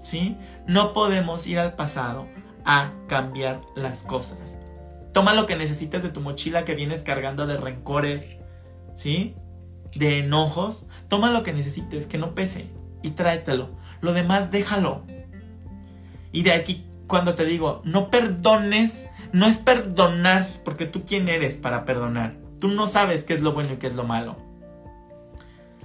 [0.00, 0.36] ¿sí?
[0.66, 2.26] No podemos ir al pasado
[2.64, 4.58] a cambiar las cosas.
[5.12, 8.36] Toma lo que necesites de tu mochila que vienes cargando de rencores,
[8.94, 9.36] ¿sí?
[9.94, 10.86] De enojos.
[11.08, 12.70] Toma lo que necesites, que no pese,
[13.02, 13.70] y tráetelo.
[14.00, 15.04] Lo demás déjalo.
[16.32, 21.56] Y de aquí, cuando te digo, no perdones, no es perdonar, porque tú quién eres
[21.56, 22.36] para perdonar.
[22.60, 24.36] Tú no sabes qué es lo bueno y qué es lo malo.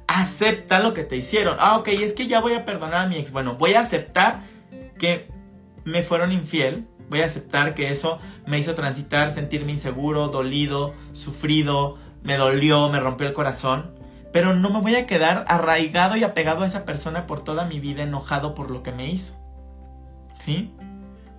[0.05, 1.57] Acepta lo que te hicieron.
[1.59, 3.31] Ah, ok, es que ya voy a perdonar a mi ex.
[3.31, 4.43] Bueno, voy a aceptar
[4.99, 5.27] que
[5.83, 11.97] me fueron infiel, Voy a aceptar que eso me hizo transitar, sentirme inseguro, dolido, sufrido,
[12.21, 13.95] me dolió, me rompió el corazón.
[14.31, 17.79] Pero no me voy a quedar arraigado y apegado a esa persona por toda mi
[17.79, 19.33] vida enojado por lo que me hizo.
[20.38, 20.71] ¿Sí?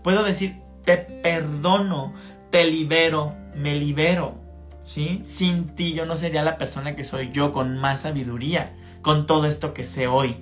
[0.03, 0.61] Puedo decir,
[0.91, 2.13] te perdono,
[2.51, 4.41] te libero, me libero.
[4.83, 5.21] ¿Sí?
[5.25, 9.47] Sin ti yo no sería la persona que soy yo con más sabiduría, con todo
[9.47, 10.41] esto que sé hoy.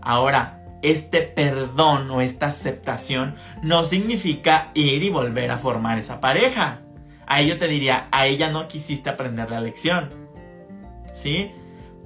[0.00, 6.80] Ahora, este perdón o esta aceptación no significa ir y volver a formar esa pareja.
[7.26, 10.08] Ahí yo te diría, a ella no quisiste aprender la lección.
[11.12, 11.50] ¿Sí?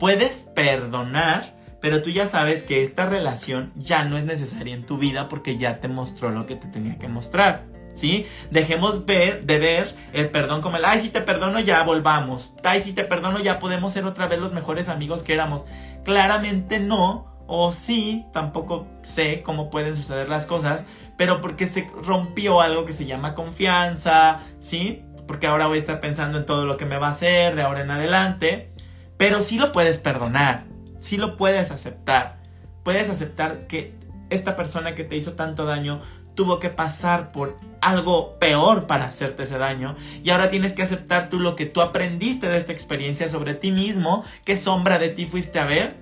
[0.01, 4.97] Puedes perdonar, pero tú ya sabes que esta relación ya no es necesaria en tu
[4.97, 7.67] vida porque ya te mostró lo que te tenía que mostrar.
[7.93, 8.25] ¿Sí?
[8.51, 12.55] Dejemos ver, de ver el perdón como el, ay, si te perdono ya volvamos.
[12.63, 15.67] Ay, si te perdono ya podemos ser otra vez los mejores amigos que éramos.
[16.05, 20.87] Claramente no, o sí, tampoco sé cómo pueden suceder las cosas,
[21.19, 25.05] pero porque se rompió algo que se llama confianza, ¿sí?
[25.27, 27.61] Porque ahora voy a estar pensando en todo lo que me va a hacer de
[27.61, 28.71] ahora en adelante,
[29.19, 30.65] pero sí lo puedes perdonar,
[31.05, 32.39] sí lo puedes aceptar.
[32.83, 33.95] Puedes aceptar que
[34.31, 36.01] esta persona que te hizo tanto daño
[36.35, 41.29] tuvo que pasar por algo peor para hacerte ese daño y ahora tienes que aceptar
[41.29, 45.27] tú lo que tú aprendiste de esta experiencia sobre ti mismo, qué sombra de ti
[45.27, 45.97] fuiste a ver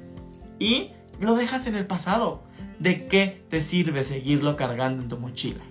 [0.59, 2.45] y lo dejas en el pasado.
[2.79, 5.63] ¿De qué te sirve seguirlo cargando en tu mochila?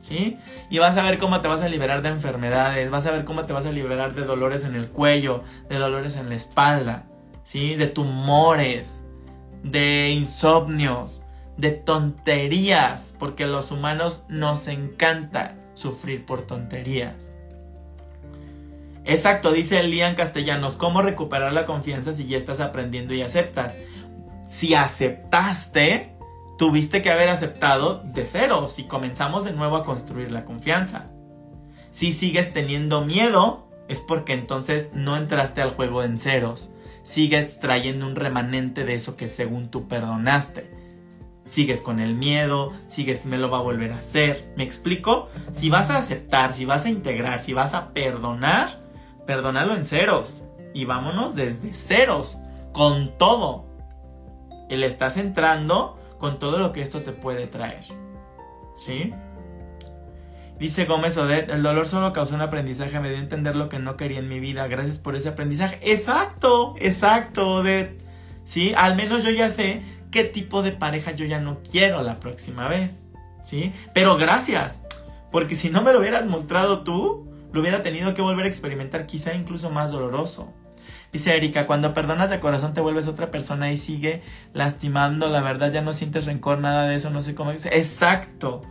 [0.00, 0.36] ¿Sí?
[0.68, 3.46] Y vas a ver cómo te vas a liberar de enfermedades, vas a ver cómo
[3.46, 7.06] te vas a liberar de dolores en el cuello, de dolores en la espalda,
[7.44, 7.76] ¿sí?
[7.76, 9.04] De tumores,
[9.62, 11.24] de insomnios,
[11.56, 17.32] de tonterías, porque los humanos nos encanta sufrir por tonterías.
[19.04, 23.74] Exacto, dice Elian Castellanos, ¿cómo recuperar la confianza si ya estás aprendiendo y aceptas?
[24.46, 26.12] si aceptaste,
[26.58, 31.06] tuviste que haber aceptado de cero, si comenzamos de nuevo a construir la confianza.
[31.90, 36.70] Si sigues teniendo miedo, es porque entonces no entraste al juego en ceros.
[37.04, 40.68] Sigues trayendo un remanente de eso que según tú perdonaste.
[41.44, 44.52] Sigues con el miedo, sigues me lo va a volver a hacer.
[44.56, 45.28] ¿Me explico?
[45.52, 48.80] Si vas a aceptar, si vas a integrar, si vas a perdonar,
[49.26, 50.44] perdónalo en ceros.
[50.74, 52.38] Y vámonos desde ceros,
[52.72, 53.74] con todo
[54.76, 57.84] le estás entrando con todo lo que esto te puede traer.
[58.74, 59.14] ¿Sí?
[60.58, 63.80] Dice Gómez Odet, el dolor solo causó un aprendizaje, me dio a entender lo que
[63.80, 64.66] no quería en mi vida.
[64.68, 65.78] Gracias por ese aprendizaje.
[65.82, 68.00] Exacto, exacto, Odet.
[68.44, 68.72] ¿Sí?
[68.76, 72.68] Al menos yo ya sé qué tipo de pareja yo ya no quiero la próxima
[72.68, 73.04] vez.
[73.42, 73.72] ¿Sí?
[73.94, 74.76] Pero gracias.
[75.32, 79.06] Porque si no me lo hubieras mostrado tú, lo hubiera tenido que volver a experimentar
[79.06, 80.52] quizá incluso más doloroso.
[81.12, 85.72] Dice Erika, cuando perdonas de corazón te vuelves otra persona y sigue lastimando, la verdad
[85.72, 87.52] ya no sientes rencor, nada de eso, no sé cómo.
[87.52, 88.62] Exacto.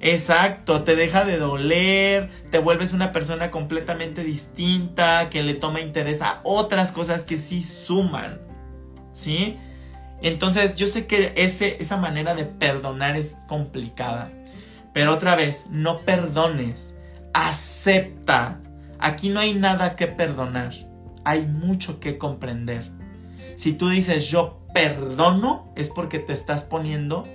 [0.00, 6.22] Exacto, te deja de doler, te vuelves una persona completamente distinta, que le toma interés
[6.22, 8.40] a otras cosas que sí suman.
[9.12, 9.58] ¿Sí?
[10.22, 14.30] Entonces yo sé que ese, esa manera de perdonar es complicada.
[14.92, 16.96] Pero otra vez, no perdones,
[17.34, 18.60] acepta.
[18.98, 20.72] Aquí no hay nada que perdonar
[21.24, 22.90] hay mucho que comprender.
[23.56, 27.26] Si tú dices yo perdono, es porque te estás poniendo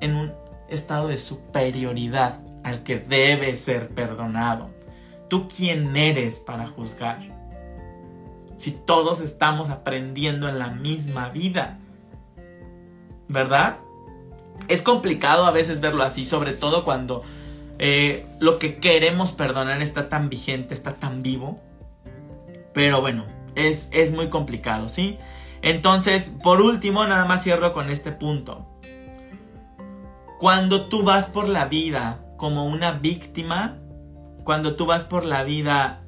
[0.00, 0.32] en un
[0.70, 4.70] estado de superioridad al que debe ser perdonado.
[5.28, 7.18] ¿Tú quién eres para juzgar?
[8.56, 11.78] Si todos estamos aprendiendo en la misma vida,
[13.28, 13.78] ¿verdad?
[14.68, 17.22] Es complicado a veces verlo así, sobre todo cuando
[17.78, 21.60] eh, lo que queremos perdonar está tan vigente, está tan vivo.
[22.74, 25.16] Pero bueno, es, es muy complicado, ¿sí?
[25.62, 28.66] Entonces, por último, nada más cierro con este punto.
[30.40, 33.76] Cuando tú vas por la vida como una víctima,
[34.42, 36.00] cuando tú vas por la vida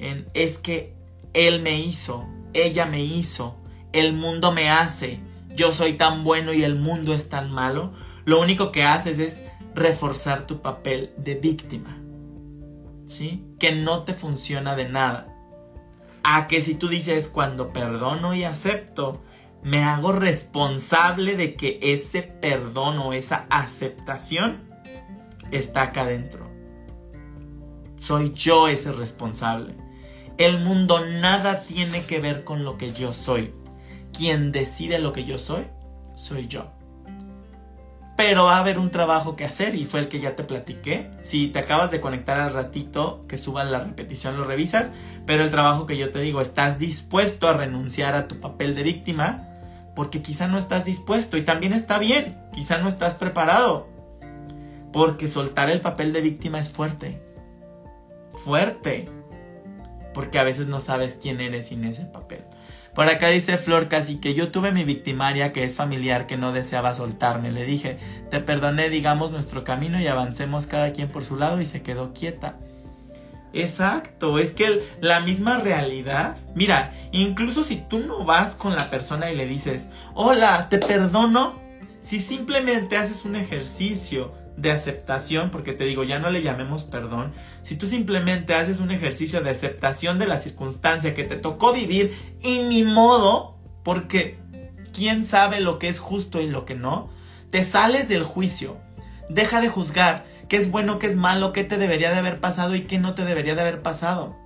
[0.00, 0.96] en es que
[1.34, 3.54] él me hizo, ella me hizo,
[3.92, 5.20] el mundo me hace,
[5.54, 7.92] yo soy tan bueno y el mundo es tan malo,
[8.24, 11.96] lo único que haces es reforzar tu papel de víctima.
[13.06, 13.44] ¿Sí?
[13.60, 15.28] Que no te funciona de nada.
[16.24, 19.22] A que si tú dices cuando perdono y acepto,
[19.62, 24.62] me hago responsable de que ese perdón o esa aceptación
[25.50, 26.48] está acá adentro.
[27.96, 29.74] Soy yo ese responsable.
[30.38, 33.52] El mundo nada tiene que ver con lo que yo soy.
[34.12, 35.66] Quien decide lo que yo soy,
[36.14, 36.75] soy yo.
[38.16, 41.10] Pero va a haber un trabajo que hacer y fue el que ya te platiqué.
[41.20, 44.90] Si te acabas de conectar al ratito que suba la repetición, lo revisas.
[45.26, 48.82] Pero el trabajo que yo te digo, estás dispuesto a renunciar a tu papel de
[48.82, 49.52] víctima
[49.96, 53.88] porque quizá no estás dispuesto y también está bien, quizá no estás preparado.
[54.92, 57.22] Porque soltar el papel de víctima es fuerte.
[58.44, 59.06] Fuerte.
[60.12, 62.44] Porque a veces no sabes quién eres sin ese papel.
[62.96, 66.52] Por acá dice Flor casi que yo tuve mi victimaria que es familiar que no
[66.52, 67.52] deseaba soltarme.
[67.52, 67.98] Le dije,
[68.30, 72.14] te perdoné, digamos nuestro camino y avancemos cada quien por su lado y se quedó
[72.14, 72.56] quieta.
[73.52, 79.30] Exacto, es que la misma realidad, mira, incluso si tú no vas con la persona
[79.30, 81.60] y le dices, hola, te perdono,
[82.00, 87.32] si simplemente haces un ejercicio de aceptación, porque te digo, ya no le llamemos perdón,
[87.62, 92.14] si tú simplemente haces un ejercicio de aceptación de la circunstancia que te tocó vivir
[92.42, 94.38] y ni modo, porque
[94.92, 97.10] quién sabe lo que es justo y lo que no,
[97.50, 98.78] te sales del juicio,
[99.28, 102.74] deja de juzgar qué es bueno, qué es malo, qué te debería de haber pasado
[102.74, 104.36] y qué no te debería de haber pasado.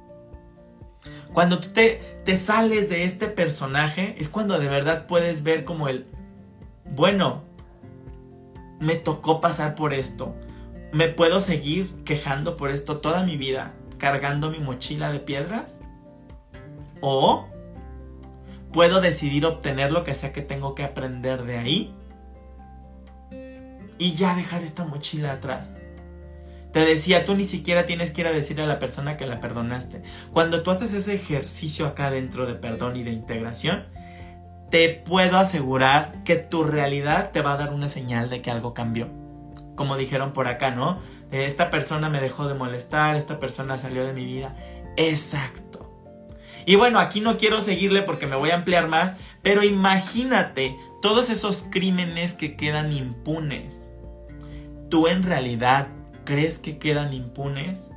[1.33, 5.89] Cuando tú te, te sales de este personaje, es cuando de verdad puedes ver como
[5.89, 6.07] el,
[6.85, 7.45] bueno,
[8.81, 10.35] me tocó pasar por esto.
[10.93, 15.81] ¿Me puedo seguir quejando por esto toda mi vida, cargando mi mochila de piedras?
[17.01, 17.47] ¿O
[18.73, 21.95] puedo decidir obtener lo que sea que tengo que aprender de ahí?
[23.99, 25.77] Y ya dejar esta mochila atrás.
[26.73, 29.41] Te decía, tú ni siquiera tienes que ir a decirle a la persona que la
[29.41, 30.03] perdonaste.
[30.33, 33.87] Cuando tú haces ese ejercicio acá dentro de perdón y de integración,
[34.71, 38.73] te puedo asegurar que tu realidad te va a dar una señal de que algo
[38.73, 39.09] cambió.
[39.75, 40.99] Como dijeron por acá, ¿no?
[41.31, 44.55] Esta persona me dejó de molestar, esta persona salió de mi vida.
[44.97, 45.91] Exacto.
[46.67, 51.31] Y bueno, aquí no quiero seguirle porque me voy a ampliar más, pero imagínate todos
[51.31, 53.91] esos crímenes que quedan impunes.
[54.89, 55.89] ¿Tú en realidad
[56.25, 57.91] crees que quedan impunes?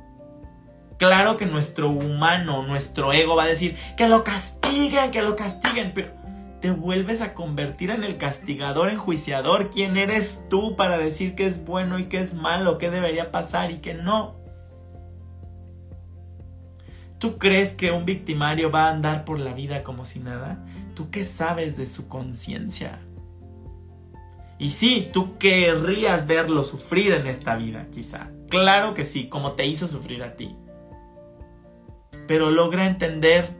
[0.98, 5.92] Claro que nuestro humano, nuestro ego va a decir que lo castiguen, que lo castiguen,
[5.94, 6.23] pero
[6.64, 9.68] te vuelves a convertir en el castigador, enjuiciador.
[9.68, 13.70] ¿Quién eres tú para decir qué es bueno y qué es malo, qué debería pasar
[13.70, 14.36] y qué no?
[17.18, 20.64] ¿Tú crees que un victimario va a andar por la vida como si nada?
[20.94, 22.98] ¿Tú qué sabes de su conciencia?
[24.58, 28.30] Y sí, tú querrías verlo sufrir en esta vida, quizá.
[28.48, 30.56] Claro que sí, como te hizo sufrir a ti.
[32.26, 33.54] Pero logra entender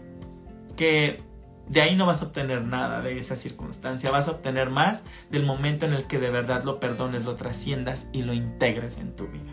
[0.75, 1.24] que
[1.69, 5.45] de ahí no vas a obtener nada de esa circunstancia, vas a obtener más del
[5.45, 9.27] momento en el que de verdad lo perdones, lo trasciendas y lo integres en tu
[9.29, 9.53] vida.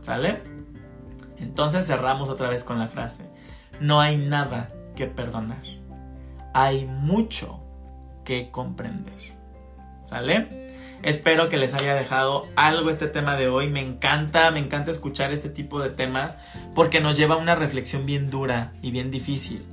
[0.00, 0.42] ¿Sale?
[1.38, 3.28] Entonces cerramos otra vez con la frase,
[3.80, 5.62] no hay nada que perdonar,
[6.54, 7.60] hay mucho
[8.24, 9.36] que comprender.
[10.04, 10.66] ¿Sale?
[11.02, 13.68] Espero que les haya dejado algo este tema de hoy.
[13.68, 16.38] Me encanta, me encanta escuchar este tipo de temas
[16.74, 19.64] porque nos lleva a una reflexión bien dura y bien difícil.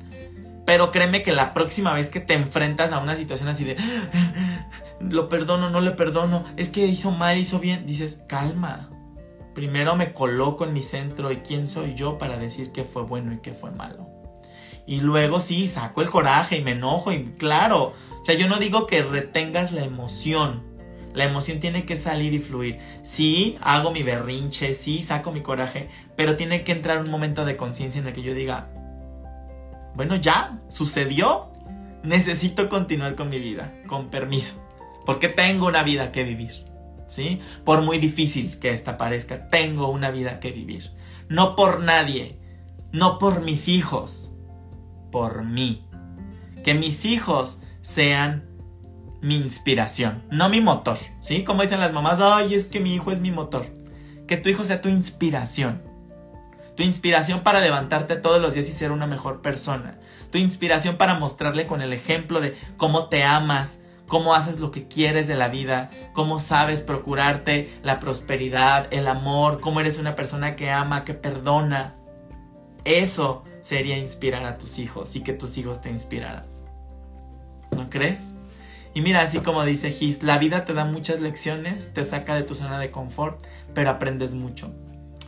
[0.65, 3.76] Pero créeme que la próxima vez que te enfrentas a una situación así de
[4.99, 8.89] lo perdono, no le perdono, es que hizo mal, hizo bien, dices, calma.
[9.54, 13.34] Primero me coloco en mi centro y quién soy yo para decir qué fue bueno
[13.34, 14.08] y qué fue malo.
[14.86, 18.58] Y luego sí, saco el coraje y me enojo y claro, o sea, yo no
[18.58, 20.63] digo que retengas la emoción.
[21.13, 22.80] La emoción tiene que salir y fluir.
[23.04, 27.56] Sí, hago mi berrinche, sí, saco mi coraje, pero tiene que entrar un momento de
[27.56, 28.69] conciencia en el que yo diga,
[29.96, 31.52] bueno, ya, sucedió.
[32.04, 34.62] Necesito continuar con mi vida, con permiso,
[35.06, 36.66] porque tengo una vida que vivir.
[37.08, 37.38] ¿Sí?
[37.64, 40.92] Por muy difícil que esta parezca, tengo una vida que vivir.
[41.30, 42.40] No por nadie,
[42.92, 44.34] no por mis hijos,
[45.12, 45.88] por mí.
[46.64, 48.50] Que mis hijos sean
[49.22, 51.44] mi inspiración, no mi motor, ¿sí?
[51.44, 53.66] Como dicen las mamás, ay, es que mi hijo es mi motor.
[54.28, 55.93] Que tu hijo sea tu inspiración
[56.76, 59.99] tu inspiración para levantarte todos los días y ser una mejor persona,
[60.32, 64.88] tu inspiración para mostrarle con el ejemplo de cómo te amas, cómo haces lo que
[64.88, 70.55] quieres de la vida, cómo sabes procurarte la prosperidad, el amor, cómo eres una persona
[70.55, 71.95] que ama, que perdona.
[72.86, 76.45] Eso sería inspirar a tus hijos y que tus hijos te inspiraran.
[77.76, 78.34] ¿No crees?
[78.93, 82.43] Y mira, así como dice Gis, la vida te da muchas lecciones, te saca de
[82.43, 83.43] tu zona de confort,
[83.74, 84.71] pero aprendes mucho.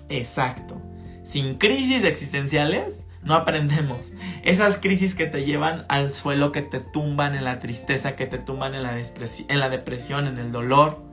[0.10, 0.80] Exacto.
[1.26, 4.14] Sin crisis existenciales, no aprendemos.
[4.44, 8.38] Esas crisis que te llevan al suelo, que te tumban en la tristeza, que te
[8.38, 8.94] tumban en la,
[9.70, 11.04] depresión, en el dolor.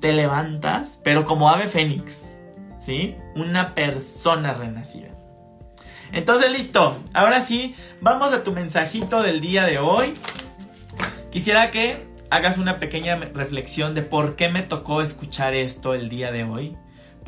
[0.00, 2.38] Te levantas, pero como ave fénix,
[2.78, 3.16] ¿sí?
[3.34, 5.08] Una persona renacida.
[6.12, 6.96] Entonces, listo.
[7.12, 10.14] Ahora sí, vamos a tu mensajito del día de hoy.
[11.32, 16.30] Quisiera que hagas una pequeña reflexión de por qué me tocó escuchar esto el día
[16.30, 16.76] de hoy.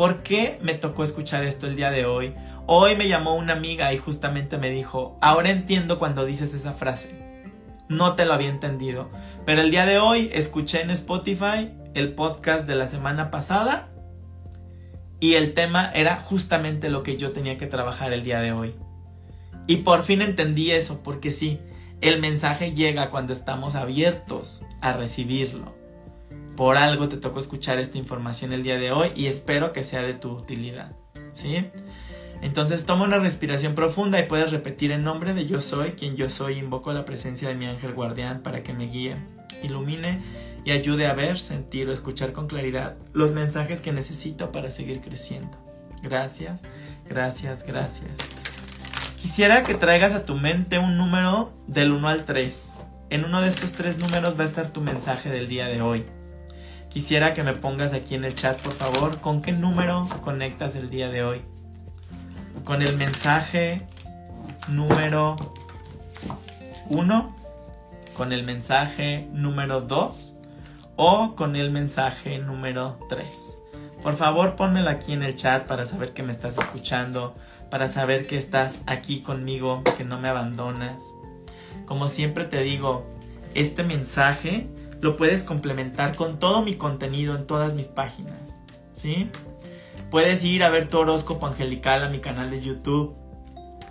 [0.00, 2.34] ¿Por qué me tocó escuchar esto el día de hoy?
[2.66, 7.44] Hoy me llamó una amiga y justamente me dijo, ahora entiendo cuando dices esa frase.
[7.90, 9.10] No te lo había entendido.
[9.44, 13.90] Pero el día de hoy escuché en Spotify el podcast de la semana pasada
[15.20, 18.74] y el tema era justamente lo que yo tenía que trabajar el día de hoy.
[19.66, 21.60] Y por fin entendí eso, porque sí,
[22.00, 25.79] el mensaje llega cuando estamos abiertos a recibirlo.
[26.60, 30.02] Por algo te tocó escuchar esta información el día de hoy y espero que sea
[30.02, 30.92] de tu utilidad.
[31.32, 31.70] ¿Sí?
[32.42, 36.28] Entonces toma una respiración profunda y puedes repetir en nombre de yo soy quien yo
[36.28, 36.58] soy.
[36.58, 39.16] Invoco la presencia de mi ángel guardián para que me guíe,
[39.62, 40.20] ilumine
[40.66, 45.00] y ayude a ver, sentir o escuchar con claridad los mensajes que necesito para seguir
[45.00, 45.56] creciendo.
[46.02, 46.60] Gracias,
[47.08, 48.18] gracias, gracias.
[49.16, 52.74] Quisiera que traigas a tu mente un número del 1 al 3.
[53.08, 56.04] En uno de estos tres números va a estar tu mensaje del día de hoy.
[56.90, 60.90] Quisiera que me pongas aquí en el chat, por favor, con qué número conectas el
[60.90, 61.42] día de hoy.
[62.64, 63.82] Con el mensaje
[64.68, 65.36] número
[66.88, 67.36] 1,
[68.16, 70.36] con el mensaje número 2
[70.96, 73.58] o con el mensaje número 3.
[74.02, 77.34] Por favor, pónmelo aquí en el chat para saber que me estás escuchando
[77.70, 81.00] para saber que estás aquí conmigo, que no me abandonas.
[81.86, 83.06] Como siempre te digo,
[83.54, 84.66] este mensaje
[85.00, 88.60] lo puedes complementar con todo mi contenido en todas mis páginas,
[88.92, 89.30] ¿sí?
[90.10, 93.14] Puedes ir a ver tu horóscopo angelical a mi canal de YouTube,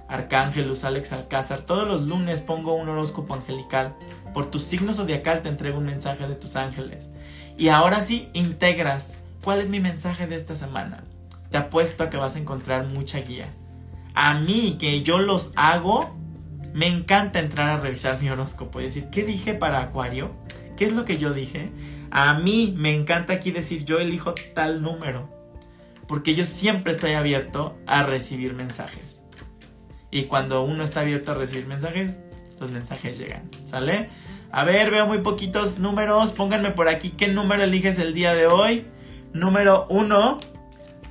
[0.07, 1.61] Arcángelus Alex Alcázar.
[1.61, 3.95] Todos los lunes pongo un horóscopo angelical.
[4.33, 7.11] Por tu signo zodiacal te entrego un mensaje de tus ángeles.
[7.57, 9.15] Y ahora sí, integras.
[9.43, 11.03] ¿Cuál es mi mensaje de esta semana?
[11.51, 13.49] Te apuesto a que vas a encontrar mucha guía
[14.21, 16.13] a mí que yo los hago,
[16.73, 20.31] me encanta entrar a revisar mi horóscopo y decir, ¿qué dije para Acuario?
[20.79, 21.73] ¿Qué es lo que yo dije?
[22.09, 25.29] A mí me encanta aquí decir, yo elijo tal número.
[26.07, 29.21] Porque yo siempre estoy abierto a recibir mensajes.
[30.09, 32.21] Y cuando uno está abierto a recibir mensajes,
[32.61, 33.51] los mensajes llegan.
[33.65, 34.07] ¿Sale?
[34.53, 36.31] A ver, veo muy poquitos números.
[36.31, 38.85] Pónganme por aquí qué número eliges el día de hoy.
[39.33, 40.39] Número 1,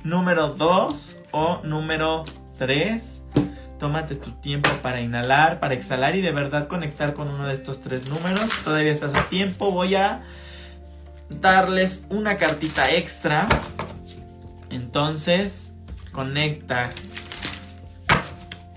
[0.03, 2.23] número 2 o número
[2.57, 3.21] 3.
[3.79, 7.79] Tómate tu tiempo para inhalar, para exhalar y de verdad conectar con uno de estos
[7.79, 8.51] tres números.
[8.65, 9.71] Todavía estás a tiempo.
[9.71, 10.21] Voy a
[11.29, 13.47] darles una cartita extra.
[14.69, 15.75] Entonces,
[16.11, 16.89] conecta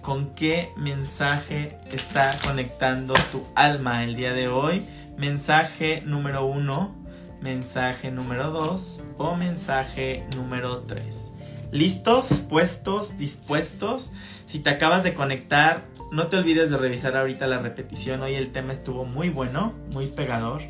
[0.03, 4.87] con qué mensaje está conectando tu alma el día de hoy.
[5.17, 6.95] Mensaje número 1,
[7.41, 11.31] mensaje número 2 o mensaje número 3.
[11.73, 12.43] ¿Listos?
[12.49, 13.17] ¿Puestos?
[13.17, 14.13] ¿Dispuestos?
[14.53, 18.21] Si te acabas de conectar, no te olvides de revisar ahorita la repetición.
[18.21, 20.61] Hoy el tema estuvo muy bueno, muy pegador.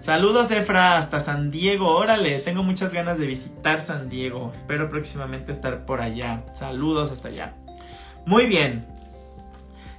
[0.00, 1.94] Saludos Efra hasta San Diego.
[1.94, 4.50] Órale, tengo muchas ganas de visitar San Diego.
[4.52, 6.46] Espero próximamente estar por allá.
[6.52, 7.54] Saludos hasta allá.
[8.26, 8.88] Muy bien.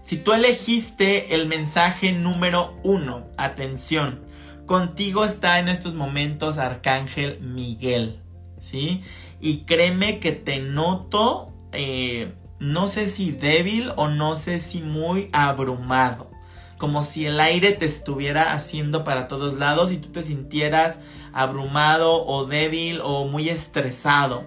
[0.02, 4.20] Si tú elegiste el mensaje número uno, atención,
[4.66, 8.20] contigo está en estos momentos Arcángel Miguel.
[8.60, 9.02] ¿Sí?
[9.40, 15.30] Y créeme que te noto, eh, no sé si débil o no sé si muy
[15.34, 16.32] abrumado.
[16.78, 21.00] Como si el aire te estuviera haciendo para todos lados y tú te sintieras
[21.34, 24.46] abrumado o débil o muy estresado.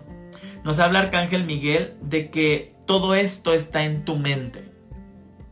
[0.65, 4.71] Nos habla Arcángel Miguel de que todo esto está en tu mente.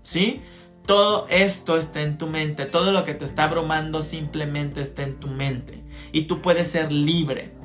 [0.03, 0.41] ¿Sí?
[0.87, 2.67] Todo esto está en tu mente.
[2.67, 5.85] Todo lo que te está abrumando simplemente está en tu mente.
[6.13, 7.61] Y tú puedes ser libre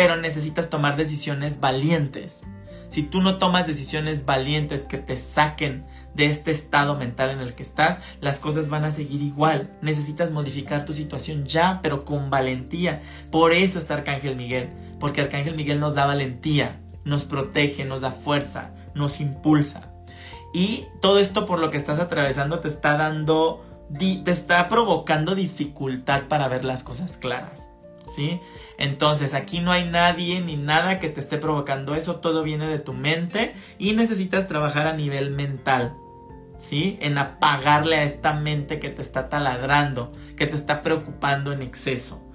[0.00, 2.42] pero necesitas tomar decisiones valientes.
[2.90, 7.54] Si tú no tomas decisiones valientes que te saquen de este estado mental en el
[7.54, 9.70] que estás, las cosas van a seguir igual.
[9.80, 13.00] Necesitas modificar tu situación ya, pero con valentía.
[13.30, 18.10] Por eso está Arcángel Miguel, porque Arcángel Miguel nos da valentía, nos protege, nos da
[18.10, 19.92] fuerza, nos impulsa.
[20.52, 23.64] Y todo esto por lo que estás atravesando te está dando,
[23.98, 27.70] te está provocando dificultad para ver las cosas claras.
[28.10, 28.40] ¿Sí?
[28.78, 32.78] Entonces aquí no hay nadie ni nada que te esté provocando eso, todo viene de
[32.78, 35.96] tu mente y necesitas trabajar a nivel mental,
[36.58, 36.98] ¿sí?
[37.00, 42.26] En apagarle a esta mente que te está taladrando, que te está preocupando en exceso.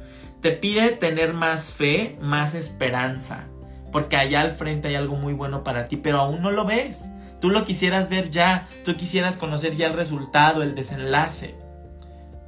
[0.42, 3.48] Te pide tener más fe, más esperanza,
[3.92, 7.06] porque allá al frente hay algo muy bueno para ti, pero aún no lo ves.
[7.42, 11.56] Tú lo quisieras ver ya, tú quisieras conocer ya el resultado, el desenlace.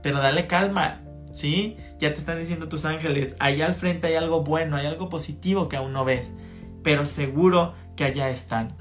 [0.01, 1.01] Pero dale calma,
[1.38, 1.77] ¿sí?
[1.99, 5.69] Ya te están diciendo tus ángeles, allá al frente hay algo bueno, hay algo positivo
[5.69, 6.33] que aún no ves,
[6.83, 8.75] pero seguro que allá están.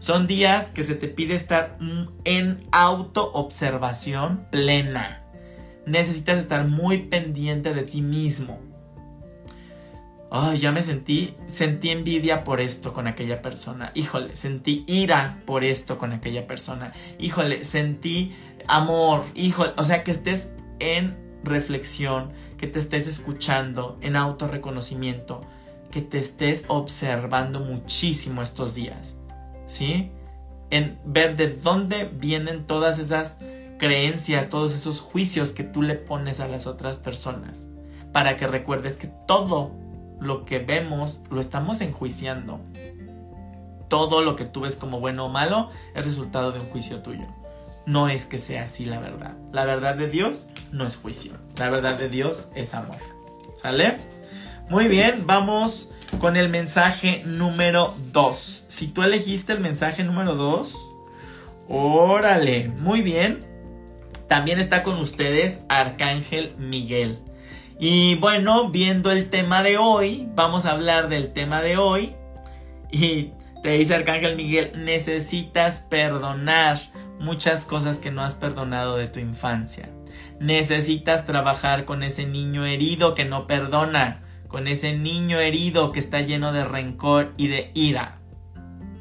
[0.00, 5.22] Son días que se te pide estar mm, en autoobservación plena.
[5.86, 8.58] Necesitas estar muy pendiente de ti mismo.
[10.32, 13.92] Ay, ya me sentí, sentí envidia por esto con aquella persona.
[13.94, 16.92] Híjole, sentí ira por esto con aquella persona.
[17.18, 18.34] Híjole, sentí
[18.66, 19.22] amor.
[19.34, 25.42] Híjole, o sea, que estés en reflexión, que te estés escuchando, en autorreconocimiento,
[25.90, 29.16] que te estés observando muchísimo estos días,
[29.66, 30.12] ¿sí?
[30.70, 33.38] En ver de dónde vienen todas esas
[33.78, 37.68] creencias, todos esos juicios que tú le pones a las otras personas,
[38.12, 39.72] para que recuerdes que todo
[40.20, 42.60] lo que vemos lo estamos enjuiciando.
[43.88, 47.39] Todo lo que tú ves como bueno o malo es resultado de un juicio tuyo
[47.86, 49.36] no es que sea así la verdad.
[49.52, 51.32] La verdad de Dios no es juicio.
[51.56, 52.98] La verdad de Dios es amor.
[53.60, 53.98] ¿Sale?
[54.68, 58.64] Muy bien, vamos con el mensaje número 2.
[58.68, 60.74] Si tú elegiste el mensaje número 2,
[61.68, 63.46] órale, muy bien.
[64.28, 67.18] También está con ustedes Arcángel Miguel.
[67.80, 72.14] Y bueno, viendo el tema de hoy, vamos a hablar del tema de hoy.
[72.92, 76.80] Y te dice Arcángel Miguel, necesitas perdonar
[77.20, 79.90] muchas cosas que no has perdonado de tu infancia.
[80.40, 86.22] Necesitas trabajar con ese niño herido que no perdona, con ese niño herido que está
[86.22, 88.18] lleno de rencor y de ira.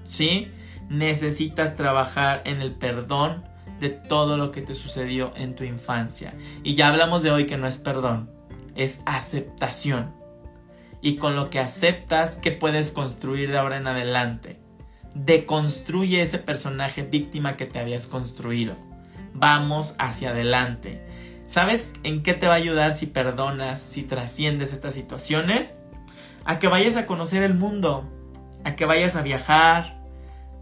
[0.04, 0.52] ¿Sí?
[0.90, 3.46] Necesitas trabajar en el perdón
[3.80, 6.34] de todo lo que te sucedió en tu infancia.
[6.64, 8.30] Y ya hablamos de hoy que no es perdón,
[8.76, 10.14] es aceptación.
[11.02, 14.60] Y con lo que aceptas, ¿qué puedes construir de ahora en adelante?
[15.16, 18.76] Deconstruye ese personaje víctima que te habías construido.
[19.34, 21.02] Vamos hacia adelante.
[21.46, 25.78] ¿Sabes en qué te va a ayudar si perdonas, si trasciendes estas situaciones?
[26.46, 28.08] A que vayas a conocer el mundo,
[28.64, 30.00] a que vayas a viajar.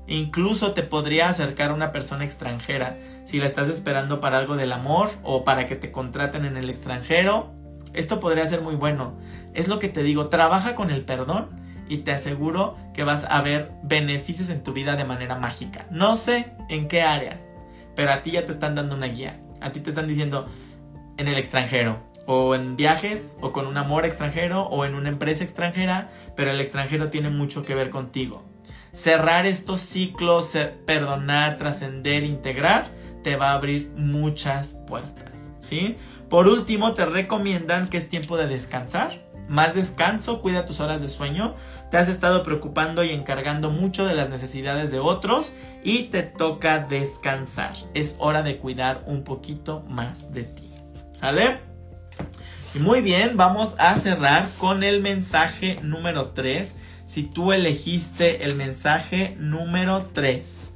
[0.07, 4.71] Incluso te podría acercar a una persona extranjera si la estás esperando para algo del
[4.71, 7.53] amor o para que te contraten en el extranjero.
[7.93, 9.17] Esto podría ser muy bueno.
[9.53, 13.41] Es lo que te digo, trabaja con el perdón y te aseguro que vas a
[13.41, 15.85] ver beneficios en tu vida de manera mágica.
[15.89, 17.39] No sé en qué área,
[17.95, 19.39] pero a ti ya te están dando una guía.
[19.61, 20.47] A ti te están diciendo
[21.17, 25.43] en el extranjero, o en viajes, o con un amor extranjero, o en una empresa
[25.43, 28.43] extranjera, pero el extranjero tiene mucho que ver contigo.
[28.91, 32.91] Cerrar estos ciclos, perdonar, trascender, integrar,
[33.23, 35.97] te va a abrir muchas puertas, ¿sí?
[36.29, 41.09] Por último, te recomiendan que es tiempo de descansar más descanso, cuida tus horas de
[41.09, 41.55] sueño,
[41.91, 46.79] te has estado preocupando y encargando mucho de las necesidades de otros y te toca
[46.79, 47.73] descansar.
[47.93, 50.69] Es hora de cuidar un poquito más de ti.
[51.13, 51.59] ¿Sale?
[52.75, 56.75] Y muy bien, vamos a cerrar con el mensaje número 3.
[57.05, 60.71] Si tú elegiste el mensaje número 3.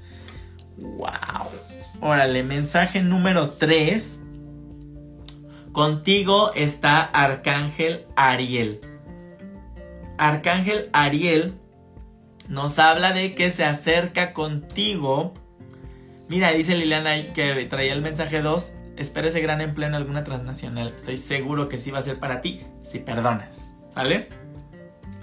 [0.78, 1.50] ¡Wow!
[2.00, 4.21] Órale, mensaje número 3
[5.72, 8.82] Contigo está Arcángel Ariel.
[10.18, 11.54] Arcángel Ariel
[12.50, 15.34] nos habla de que se acerca contigo.
[16.28, 18.74] Mira, dice Liliana que traía el mensaje 2.
[18.98, 20.90] Espera ese gran empleo en alguna transnacional.
[20.94, 23.74] Estoy seguro que sí va a ser para ti si perdonas.
[23.94, 24.28] ¿Sale?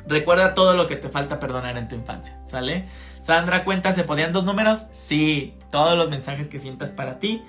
[0.07, 2.41] Recuerda todo lo que te falta perdonar en tu infancia.
[2.47, 2.87] ¿Sale?
[3.21, 4.87] Sandra cuenta, ¿se podían dos números?
[4.93, 7.43] Sí, todos los mensajes que sientas para ti.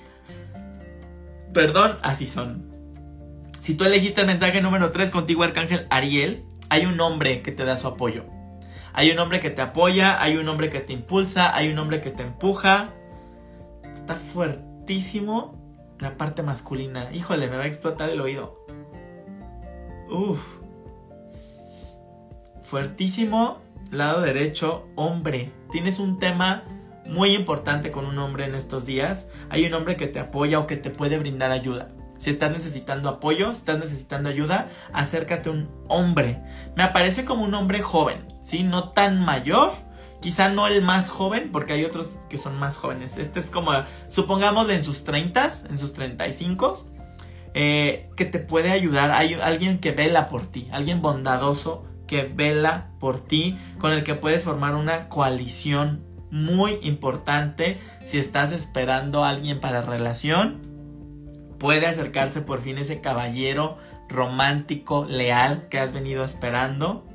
[1.54, 2.69] Perdón, así son.
[3.60, 7.66] Si tú elegiste el mensaje número 3 contigo, Arcángel Ariel, hay un hombre que te
[7.66, 8.26] da su apoyo.
[8.94, 12.02] Hay un hombre que te apoya, hay un hombre que te impulsa, hay un hombre
[12.02, 12.94] que te empuja.
[13.94, 15.60] Está fuertísimo
[16.00, 17.12] la parte masculina.
[17.14, 18.66] Híjole, me va a explotar el oído.
[20.10, 20.58] Uf.
[22.64, 25.52] Fuertísimo, lado derecho, hombre.
[25.72, 26.64] Tienes un tema
[27.06, 29.30] muy importante con un hombre en estos días.
[29.50, 31.90] Hay un hombre que te apoya o que te puede brindar ayuda.
[32.20, 36.44] Si estás necesitando apoyo, estás necesitando ayuda, acércate a un hombre.
[36.76, 38.62] Me aparece como un hombre joven, ¿sí?
[38.62, 39.72] No tan mayor,
[40.22, 43.18] quizá no el más joven, porque hay otros que son más jóvenes.
[43.18, 43.72] Este es como,
[44.10, 46.78] supongámosle en sus 30, en sus 35.
[47.54, 49.12] eh, que te puede ayudar.
[49.12, 54.16] Hay alguien que vela por ti, alguien bondadoso que vela por ti, con el que
[54.16, 60.69] puedes formar una coalición muy importante si estás esperando a alguien para relación.
[61.60, 67.06] Puede acercarse por fin ese caballero romántico, leal que has venido esperando.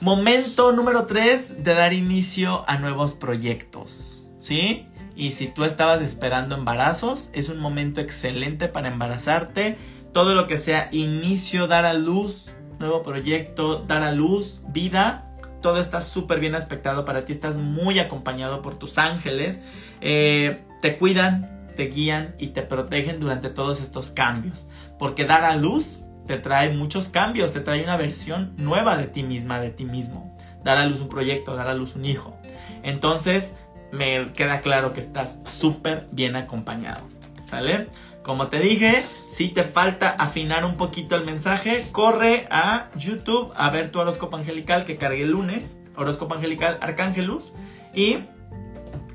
[0.00, 4.86] Momento número 3 de dar inicio a nuevos proyectos, ¿sí?
[5.16, 9.78] Y si tú estabas esperando embarazos, es un momento excelente para embarazarte.
[10.12, 15.30] Todo lo que sea inicio, dar a luz, nuevo proyecto, dar a luz, vida,
[15.62, 17.32] todo está súper bien aspectado para ti.
[17.32, 19.60] Estás muy acompañado por tus ángeles.
[20.00, 24.68] Eh, te cuidan, te guían y te protegen durante todos estos cambios.
[24.98, 29.22] Porque dar a luz te trae muchos cambios, te trae una versión nueva de ti
[29.22, 30.36] misma, de ti mismo.
[30.62, 32.36] Dar a luz un proyecto, dar a luz un hijo.
[32.82, 33.54] Entonces,
[33.92, 37.02] me queda claro que estás súper bien acompañado.
[37.44, 37.88] ¿Sale?
[38.22, 43.68] Como te dije, si te falta afinar un poquito el mensaje, corre a YouTube a
[43.68, 47.52] ver tu horóscopo angelical que cargué el lunes, horóscopo angelical Arcángelus,
[47.94, 48.20] y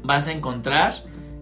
[0.04, 0.94] vas a encontrar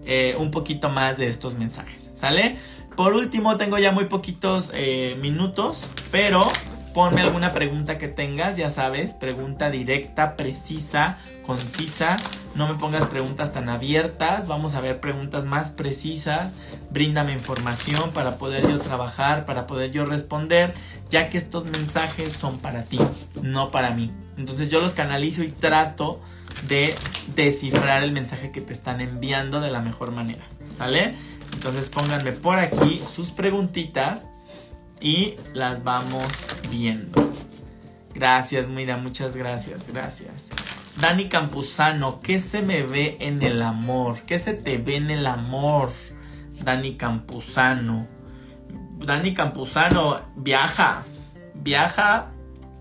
[0.08, 2.58] eh, un poquito más de estos mensajes, ¿sale?
[2.96, 6.50] Por último, tengo ya muy poquitos eh, minutos, pero
[6.94, 12.18] ponme alguna pregunta que tengas, ya sabes, pregunta directa, precisa, concisa.
[12.56, 16.54] No me pongas preguntas tan abiertas, vamos a ver preguntas más precisas.
[16.90, 20.74] Bríndame información para poder yo trabajar, para poder yo responder,
[21.10, 22.98] ya que estos mensajes son para ti,
[23.44, 24.12] no para mí.
[24.38, 26.20] Entonces yo los canalizo y trato
[26.68, 26.96] de
[27.36, 30.44] descifrar el mensaje que te están enviando de la mejor manera.
[30.78, 31.16] ¿Sale?
[31.54, 34.30] Entonces pónganme por aquí sus preguntitas
[35.00, 36.26] y las vamos
[36.70, 37.32] viendo.
[38.14, 40.50] Gracias, mira, muchas gracias, gracias.
[41.00, 44.20] Dani Campuzano, ¿qué se me ve en el amor?
[44.26, 45.92] ¿Qué se te ve en el amor?
[46.64, 48.08] Dani Campuzano.
[48.98, 51.04] Dani Campuzano, viaja,
[51.54, 52.32] viaja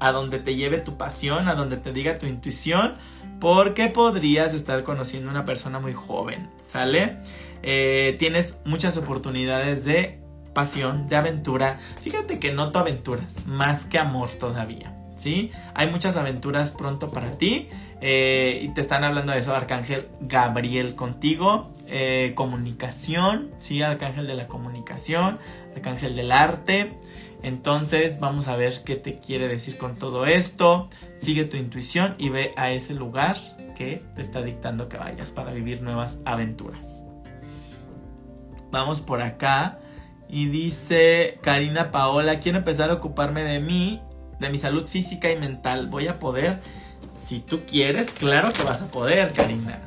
[0.01, 2.97] a donde te lleve tu pasión, a donde te diga tu intuición,
[3.41, 7.19] porque podrías estar conociendo a una persona muy joven, ¿sale?
[7.63, 10.21] Eh, tienes muchas oportunidades de
[10.55, 11.79] pasión, de aventura.
[12.03, 14.93] Fíjate que noto aventuras, más que amor todavía.
[15.17, 15.51] ¿Sí?
[15.75, 17.69] Hay muchas aventuras pronto para ti.
[18.03, 21.75] Eh, y te están hablando de eso, Arcángel Gabriel contigo.
[21.89, 23.81] Eh, comunicación, ¿sí?
[23.81, 25.39] Arcángel de la comunicación,
[25.75, 26.99] Arcángel del arte.
[27.43, 30.89] Entonces vamos a ver qué te quiere decir con todo esto.
[31.17, 33.37] Sigue tu intuición y ve a ese lugar
[33.77, 37.05] que te está dictando que vayas para vivir nuevas aventuras.
[38.71, 39.79] Vamos por acá.
[40.29, 44.03] Y dice Karina Paola, quiero empezar a ocuparme de mí,
[44.41, 45.87] de mi salud física y mental.
[45.87, 46.61] Voy a poder,
[47.15, 49.86] si tú quieres, claro que vas a poder, Karina.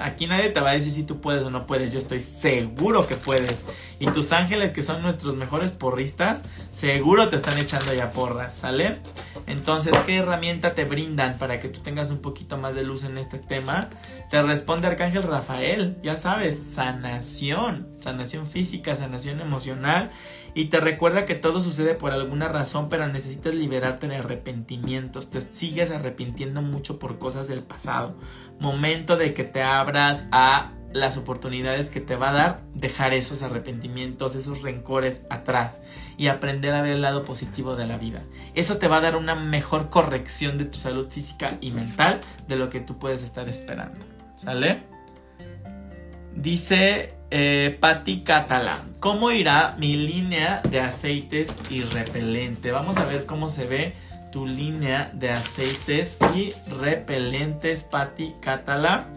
[0.00, 1.92] Aquí nadie te va a decir si tú puedes o no puedes.
[1.92, 3.64] Yo estoy seguro que puedes.
[3.98, 6.42] Y tus ángeles, que son nuestros mejores porristas,
[6.72, 8.98] seguro te están echando ya porras, ¿sale?
[9.46, 13.18] Entonces, ¿qué herramienta te brindan para que tú tengas un poquito más de luz en
[13.18, 13.88] este tema?
[14.30, 20.10] Te responde Arcángel Rafael, ya sabes, sanación, sanación física, sanación emocional.
[20.52, 25.30] Y te recuerda que todo sucede por alguna razón, pero necesitas liberarte de arrepentimientos.
[25.30, 28.16] Te sigues arrepintiendo mucho por cosas del pasado.
[28.58, 33.42] Momento de que te abras a las oportunidades que te va a dar dejar esos
[33.42, 35.80] arrepentimientos, esos rencores atrás
[36.16, 38.22] y aprender a ver el lado positivo de la vida.
[38.54, 42.56] Eso te va a dar una mejor corrección de tu salud física y mental de
[42.56, 43.98] lo que tú puedes estar esperando.
[44.36, 44.82] ¿Sale?
[46.34, 52.72] Dice eh, Patti Catala, ¿cómo irá mi línea de aceites y repelente?
[52.72, 53.94] Vamos a ver cómo se ve
[54.32, 59.08] tu línea de aceites y repelentes, Patti Catala.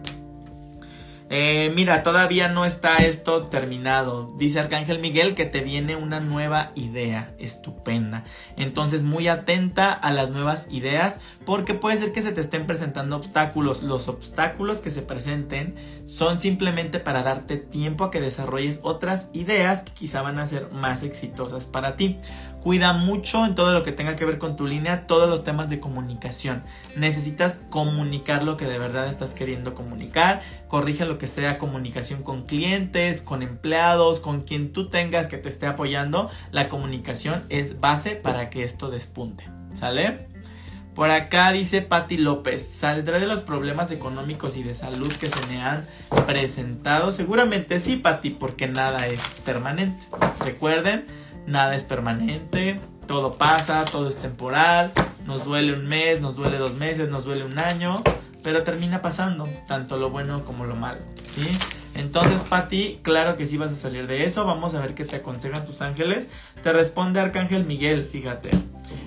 [1.36, 4.32] Eh, mira, todavía no está esto terminado.
[4.36, 8.22] Dice Arcángel Miguel que te viene una nueva idea estupenda.
[8.56, 13.16] Entonces muy atenta a las nuevas ideas porque puede ser que se te estén presentando
[13.16, 13.82] obstáculos.
[13.82, 15.74] Los obstáculos que se presenten
[16.06, 20.70] son simplemente para darte tiempo a que desarrolles otras ideas que quizá van a ser
[20.70, 22.16] más exitosas para ti.
[22.64, 25.68] Cuida mucho en todo lo que tenga que ver con tu línea, todos los temas
[25.68, 26.62] de comunicación.
[26.96, 30.40] Necesitas comunicar lo que de verdad estás queriendo comunicar.
[30.66, 35.50] Corrige lo que sea comunicación con clientes, con empleados, con quien tú tengas que te
[35.50, 36.30] esté apoyando.
[36.52, 39.44] La comunicación es base para que esto despunte.
[39.74, 40.28] ¿Sale?
[40.94, 45.46] Por acá dice Patti López, saldré de los problemas económicos y de salud que se
[45.48, 45.84] me han
[46.26, 47.12] presentado.
[47.12, 50.06] Seguramente sí, Patti, porque nada es permanente.
[50.40, 51.04] Recuerden,
[51.46, 54.92] nada es permanente, todo pasa, todo es temporal,
[55.26, 58.02] nos duele un mes, nos duele dos meses, nos duele un año,
[58.42, 61.46] pero termina pasando, tanto lo bueno como lo malo, ¿sí?
[61.96, 64.44] Entonces, Pati, claro que sí vas a salir de eso.
[64.44, 66.28] Vamos a ver qué te aconsejan tus ángeles.
[66.62, 68.50] Te responde Arcángel Miguel, fíjate.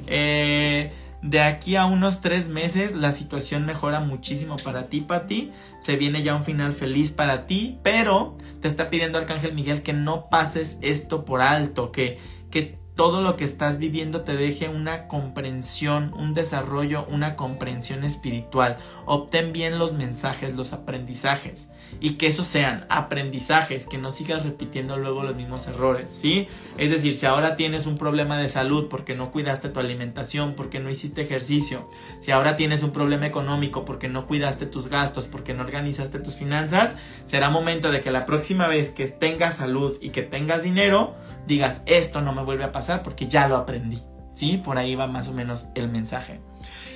[0.08, 0.92] Eh,
[1.30, 5.52] de aquí a unos tres meses la situación mejora muchísimo para ti, Pati.
[5.80, 9.94] Se viene ya un final feliz para ti, pero te está pidiendo Arcángel Miguel que
[9.94, 12.18] no pases esto por alto, que,
[12.50, 18.78] que todo lo que estás viviendo te deje una comprensión, un desarrollo, una comprensión espiritual.
[19.06, 21.70] Obtén bien los mensajes, los aprendizajes
[22.00, 26.48] y que esos sean aprendizajes, que no sigas repitiendo luego los mismos errores, ¿sí?
[26.78, 30.80] Es decir, si ahora tienes un problema de salud porque no cuidaste tu alimentación, porque
[30.80, 35.54] no hiciste ejercicio, si ahora tienes un problema económico porque no cuidaste tus gastos, porque
[35.54, 40.12] no organizaste tus finanzas, será momento de que la próxima vez que tengas salud y
[40.12, 41.16] que tengas dinero,
[41.48, 44.02] digas, esto no me vuelve a pasar porque ya lo aprendí.
[44.34, 44.62] ¿Sí?
[44.64, 46.40] Por ahí va más o menos el mensaje.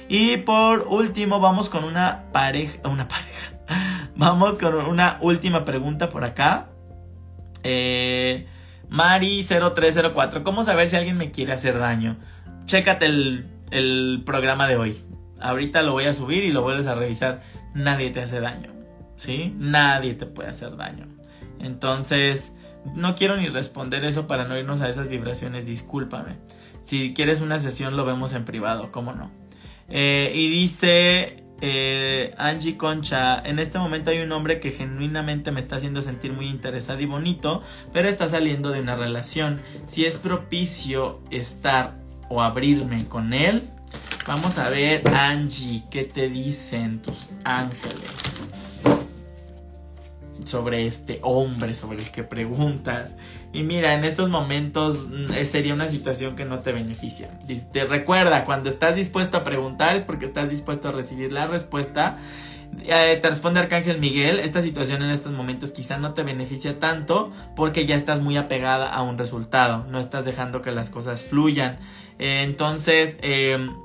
[0.08, 2.78] Y por último, vamos con una pareja.
[2.88, 3.61] Una pareja.
[4.16, 6.70] Vamos con una última pregunta por acá.
[7.64, 8.48] Eh,
[8.90, 10.44] Mari0304.
[10.44, 12.18] ¿Cómo saber si alguien me quiere hacer daño?
[12.66, 15.02] Chécate el, el programa de hoy.
[15.40, 17.42] Ahorita lo voy a subir y lo vuelves a revisar.
[17.74, 18.72] Nadie te hace daño.
[19.16, 19.56] ¿Sí?
[19.58, 21.08] Nadie te puede hacer daño.
[21.60, 22.56] Entonces,
[22.96, 26.38] no quiero ni responder eso para no irnos a esas vibraciones, discúlpame.
[26.82, 29.32] Si quieres una sesión lo vemos en privado, cómo no.
[29.88, 35.60] Eh, y dice eh, Angie Concha, en este momento hay un hombre que genuinamente me
[35.60, 37.62] está haciendo sentir muy interesado y bonito,
[37.94, 39.62] pero está saliendo de una relación.
[39.86, 42.00] Si es propicio estar
[42.30, 43.70] o abrirme con él,
[44.26, 48.31] vamos a ver Angie, ¿qué te dicen tus ángeles?
[50.52, 53.18] Sobre este hombre sobre el que preguntas.
[53.54, 57.32] Y mira, en estos momentos mm, sería una situación que no te beneficia.
[57.72, 62.20] Te recuerda, cuando estás dispuesto a preguntar es porque estás dispuesto a recibir la respuesta.
[62.86, 67.32] Eh, te responde Arcángel Miguel, esta situación en estos momentos quizá no te beneficia tanto
[67.56, 71.80] porque ya estás muy apegada a un resultado, no estás dejando que las cosas fluyan.
[72.18, 73.76] Eh, entonces, em,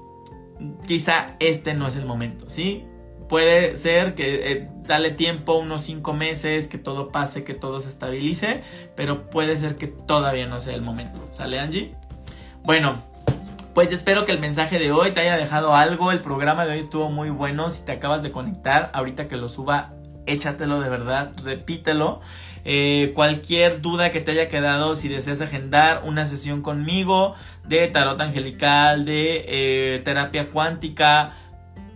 [0.87, 2.85] quizá este no es el momento, ¿sí?
[3.29, 7.89] Puede ser que eh, dale tiempo, unos cinco meses, que todo pase, que todo se
[7.89, 8.63] estabilice,
[8.95, 11.29] pero puede ser que todavía no sea el momento.
[11.33, 11.95] ¿Sale Angie?
[12.63, 12.97] Bueno,
[13.75, 16.11] pues espero que el mensaje de hoy te haya dejado algo.
[16.11, 17.69] El programa de hoy estuvo muy bueno.
[17.69, 19.93] Si te acabas de conectar, ahorita que lo suba,
[20.27, 22.21] échatelo de verdad, repítelo.
[22.65, 27.35] Eh, cualquier duda que te haya quedado, si deseas agendar una sesión conmigo
[27.65, 31.35] de tarot angelical, de eh, terapia cuántica,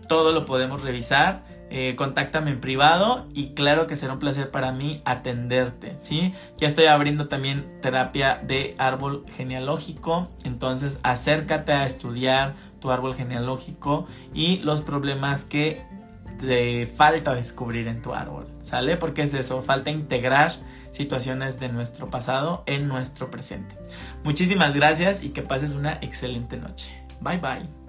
[0.06, 1.42] todo lo podemos revisar.
[1.72, 6.34] Eh, contáctame en privado y claro que será un placer para mí atenderte, ¿sí?
[6.56, 14.08] Ya estoy abriendo también terapia de árbol genealógico, entonces acércate a estudiar tu árbol genealógico
[14.34, 15.80] y los problemas que
[16.40, 18.96] te falta descubrir en tu árbol, ¿sale?
[18.96, 20.52] Porque es eso, falta integrar
[20.90, 23.76] situaciones de nuestro pasado en nuestro presente.
[24.24, 26.90] Muchísimas gracias y que pases una excelente noche.
[27.20, 27.79] Bye bye.